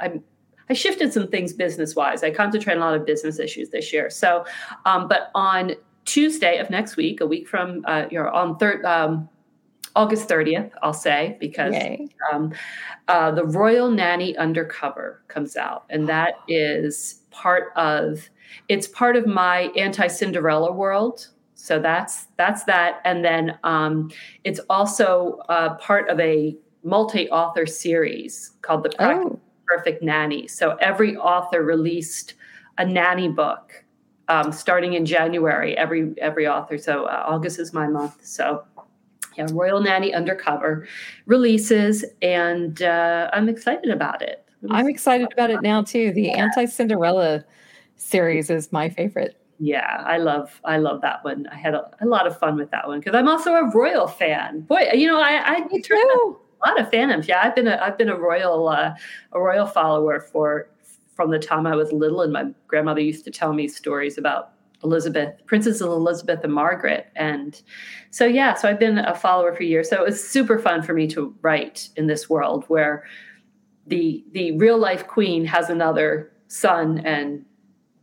[0.00, 0.20] I.
[0.68, 2.22] I shifted some things business wise.
[2.22, 4.08] I concentrate on a lot of business issues this year.
[4.08, 4.44] So,
[4.86, 9.28] um, but on Tuesday of next week, a week from uh, you're on third um,
[9.96, 11.74] August 30th, I'll say, because
[12.32, 12.52] um,
[13.08, 18.28] uh, the Royal Nanny Undercover comes out, and that is part of
[18.68, 21.28] it's part of my anti Cinderella world.
[21.54, 24.10] So that's that's that, and then um,
[24.44, 29.38] it's also uh, part of a multi-author series called the oh.
[29.66, 30.48] Perfect Nanny.
[30.48, 32.34] So every author released
[32.78, 33.84] a nanny book
[34.30, 35.76] um, starting in January.
[35.76, 36.78] Every every author.
[36.78, 38.24] So uh, August is my month.
[38.24, 38.64] So
[39.46, 40.86] Royal Nanny Undercover
[41.26, 44.46] releases, and uh, I'm excited about it.
[44.68, 46.12] I'm excited about it now too.
[46.12, 46.42] The yeah.
[46.42, 47.44] anti Cinderella
[47.96, 49.36] series is my favorite.
[49.58, 51.46] Yeah, I love I love that one.
[51.52, 54.06] I had a, a lot of fun with that one because I'm also a royal
[54.06, 54.62] fan.
[54.62, 57.28] Boy, you know, I I turned a lot of fandoms.
[57.28, 58.94] Yeah, I've been a I've been a royal uh,
[59.32, 60.70] a royal follower for
[61.14, 64.52] from the time I was little, and my grandmother used to tell me stories about
[64.82, 67.60] Elizabeth, Princesses Elizabeth and Margaret, and
[68.10, 69.88] so yeah, so I've been a follower for years.
[69.88, 73.04] So it was super fun for me to write in this world where
[73.86, 77.44] the the real life queen has another son and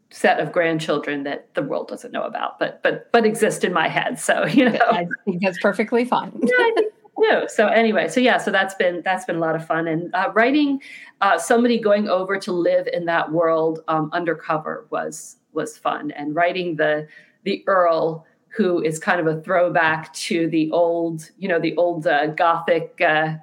[0.09, 3.87] set of grandchildren that the world doesn't know about, but but but exist in my
[3.87, 4.19] head.
[4.19, 6.31] So you know, I think that's perfectly fine.
[6.41, 7.47] yeah, I think so.
[7.47, 10.31] so anyway, so yeah, so that's been that's been a lot of fun, and uh,
[10.33, 10.81] writing
[11.21, 16.33] uh, somebody going over to live in that world um, undercover was was fun, and
[16.33, 17.07] writing the
[17.43, 22.07] the Earl who is kind of a throwback to the old, you know, the old
[22.07, 23.35] uh, Gothic uh,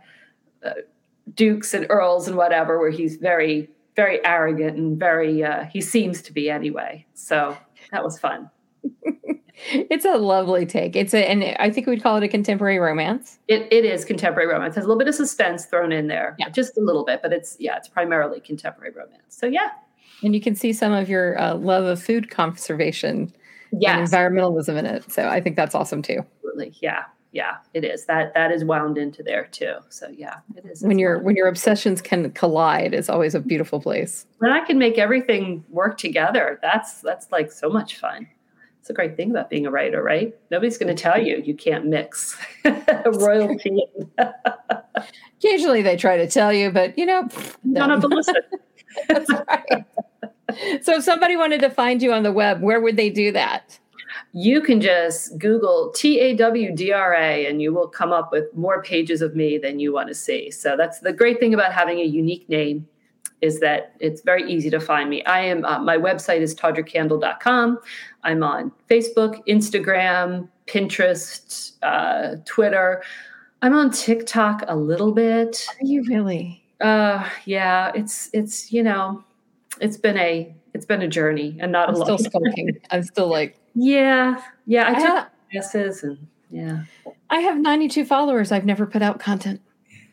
[0.64, 0.70] uh,
[1.34, 6.22] dukes and earls and whatever, where he's very very arrogant and very uh, he seems
[6.22, 7.06] to be anyway.
[7.14, 7.56] So
[7.92, 8.50] that was fun.
[9.66, 10.96] It's a lovely take.
[10.96, 13.38] It's a and i think we'd call it a contemporary romance.
[13.46, 14.74] It, it is contemporary romance.
[14.74, 16.48] Has a little bit of suspense thrown in there yeah.
[16.48, 19.22] just a little bit but it's yeah it's primarily contemporary romance.
[19.28, 19.68] So yeah
[20.24, 23.32] and you can see some of your uh, love of food conservation
[23.72, 23.96] yes.
[23.96, 27.04] and environmentalism in it so i think that's awesome too absolutely yeah
[27.34, 28.06] yeah, it is.
[28.06, 29.74] That that is wound into there too.
[29.88, 30.82] So yeah, it is.
[30.82, 34.24] When your when your obsessions can collide, it's always a beautiful place.
[34.38, 38.28] When I can make everything work together, that's that's like so much fun.
[38.78, 40.32] It's a great thing about being a writer, right?
[40.52, 42.38] Nobody's going to tell you you can't mix
[43.04, 43.82] royalty.
[45.38, 47.26] Occasionally they try to tell you, but you know,
[47.64, 48.36] none of them listen.
[49.08, 49.83] that's right.
[50.82, 53.78] So if somebody wanted to find you on the web, where would they do that?
[54.32, 58.32] you can just Google T A W D R A and you will come up
[58.32, 60.50] with more pages of me than you want to see.
[60.50, 62.86] So that's the great thing about having a unique name
[63.40, 65.24] is that it's very easy to find me.
[65.24, 67.78] I am uh, my website is tawdrakandle.com.
[68.24, 73.04] I'm on Facebook, Instagram, Pinterest, uh, Twitter.
[73.62, 75.64] I'm on TikTok a little bit.
[75.80, 76.64] Are you really?
[76.80, 79.22] Uh, yeah, it's it's you know,
[79.80, 82.78] it's been a it's been a journey and not I'm a still skulking.
[82.90, 84.88] I'm still like yeah, yeah.
[84.88, 86.84] I, took guesses and yeah.
[87.30, 88.52] I have 92 followers.
[88.52, 89.60] I've never put out content.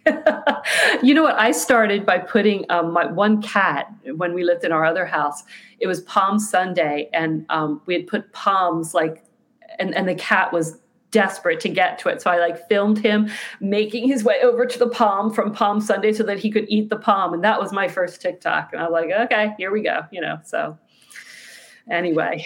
[1.03, 1.37] you know what?
[1.37, 5.43] I started by putting um, my one cat when we lived in our other house.
[5.79, 9.23] It was Palm Sunday, and um, we had put palms like,
[9.77, 10.79] and and the cat was
[11.11, 12.21] desperate to get to it.
[12.21, 16.13] So I like filmed him making his way over to the palm from Palm Sunday
[16.13, 18.69] so that he could eat the palm, and that was my first TikTok.
[18.71, 20.01] And I was like, okay, here we go.
[20.11, 20.77] You know, so
[21.89, 22.45] anyway.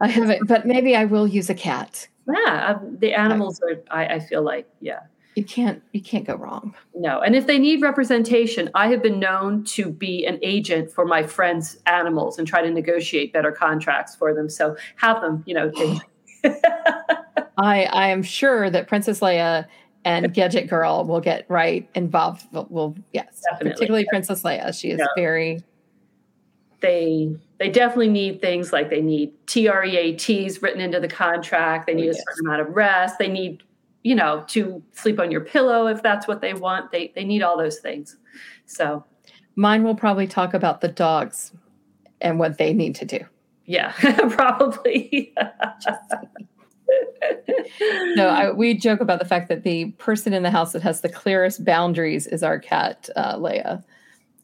[0.00, 2.08] I haven't, but maybe I will use a cat.
[2.28, 3.82] Yeah, um, the animals are.
[3.90, 5.00] I, I feel like yeah.
[5.34, 6.74] You can't you can't go wrong.
[6.94, 7.20] No.
[7.20, 11.22] And if they need representation, I have been known to be an agent for my
[11.22, 14.48] friends' animals and try to negotiate better contracts for them.
[14.48, 15.72] So have them, you know.
[17.58, 19.66] I I am sure that Princess Leia
[20.04, 22.46] and Gadget Girl will get right involved.
[22.52, 23.72] Will yes, Definitely.
[23.72, 24.78] particularly Princess Leia.
[24.78, 25.06] She is yeah.
[25.16, 25.62] very.
[26.80, 31.86] They they definitely need things like they need TREATs written into the contract.
[31.86, 32.18] They oh, need yes.
[32.18, 33.18] a certain amount of rest.
[33.18, 33.64] They need
[34.04, 36.92] you know to sleep on your pillow if that's what they want.
[36.92, 38.16] They they need all those things.
[38.66, 39.04] So
[39.56, 41.52] mine will probably talk about the dogs
[42.20, 43.18] and what they need to do.
[43.64, 43.92] Yeah,
[44.30, 45.34] probably.
[48.14, 51.00] No, I, we joke about the fact that the person in the house that has
[51.00, 53.82] the clearest boundaries is our cat, uh, Leia.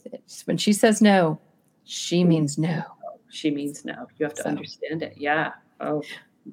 [0.06, 1.40] It's, when she says no,
[1.84, 2.82] she means no.
[3.30, 4.06] She means no.
[4.18, 4.48] You have to so.
[4.48, 5.14] understand it.
[5.16, 5.52] Yeah.
[5.80, 5.94] Oh.
[5.94, 6.02] Well.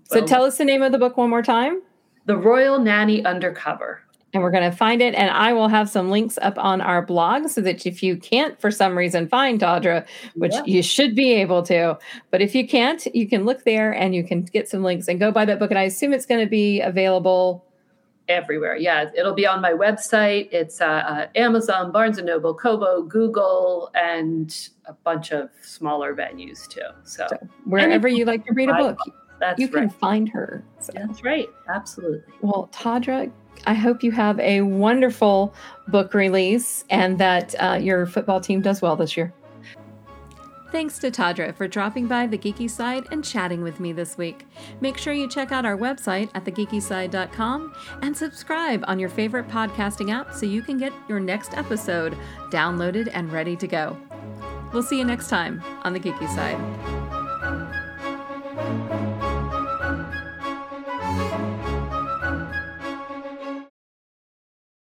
[0.05, 1.81] So tell us the name of the book one more time.
[2.25, 4.01] The Royal Nanny Undercover
[4.33, 5.13] and we're going to find it.
[5.15, 8.59] And I will have some links up on our blog so that if you can't,
[8.59, 10.05] for some reason, find Tawdra,
[10.35, 10.63] which yeah.
[10.65, 11.97] you should be able to,
[12.29, 15.19] but if you can't, you can look there and you can get some links and
[15.19, 15.71] go buy that book.
[15.71, 17.65] And I assume it's going to be available
[18.27, 18.77] everywhere.
[18.77, 20.49] Yeah, it'll be on my website.
[20.51, 26.67] It's uh, uh, Amazon, Barnes and Noble, Kobo, Google, and a bunch of smaller venues
[26.67, 26.81] too.
[27.03, 28.97] So, so wherever you like to read a book,
[29.39, 29.81] that's you right.
[29.81, 30.63] can find her.
[30.79, 30.93] So.
[30.95, 31.49] That's right.
[31.67, 32.33] Absolutely.
[32.41, 33.31] Well, Tawdra,
[33.65, 35.53] I hope you have a wonderful
[35.87, 39.33] book release and that uh, your football team does well this year.
[40.71, 44.45] Thanks to Tawdra for dropping by the Geeky Side and chatting with me this week.
[44.79, 50.13] Make sure you check out our website at thegeekyside.com and subscribe on your favorite podcasting
[50.13, 52.17] app so you can get your next episode
[52.51, 53.97] downloaded and ready to go.
[54.71, 56.57] We'll see you next time on the Geeky Side.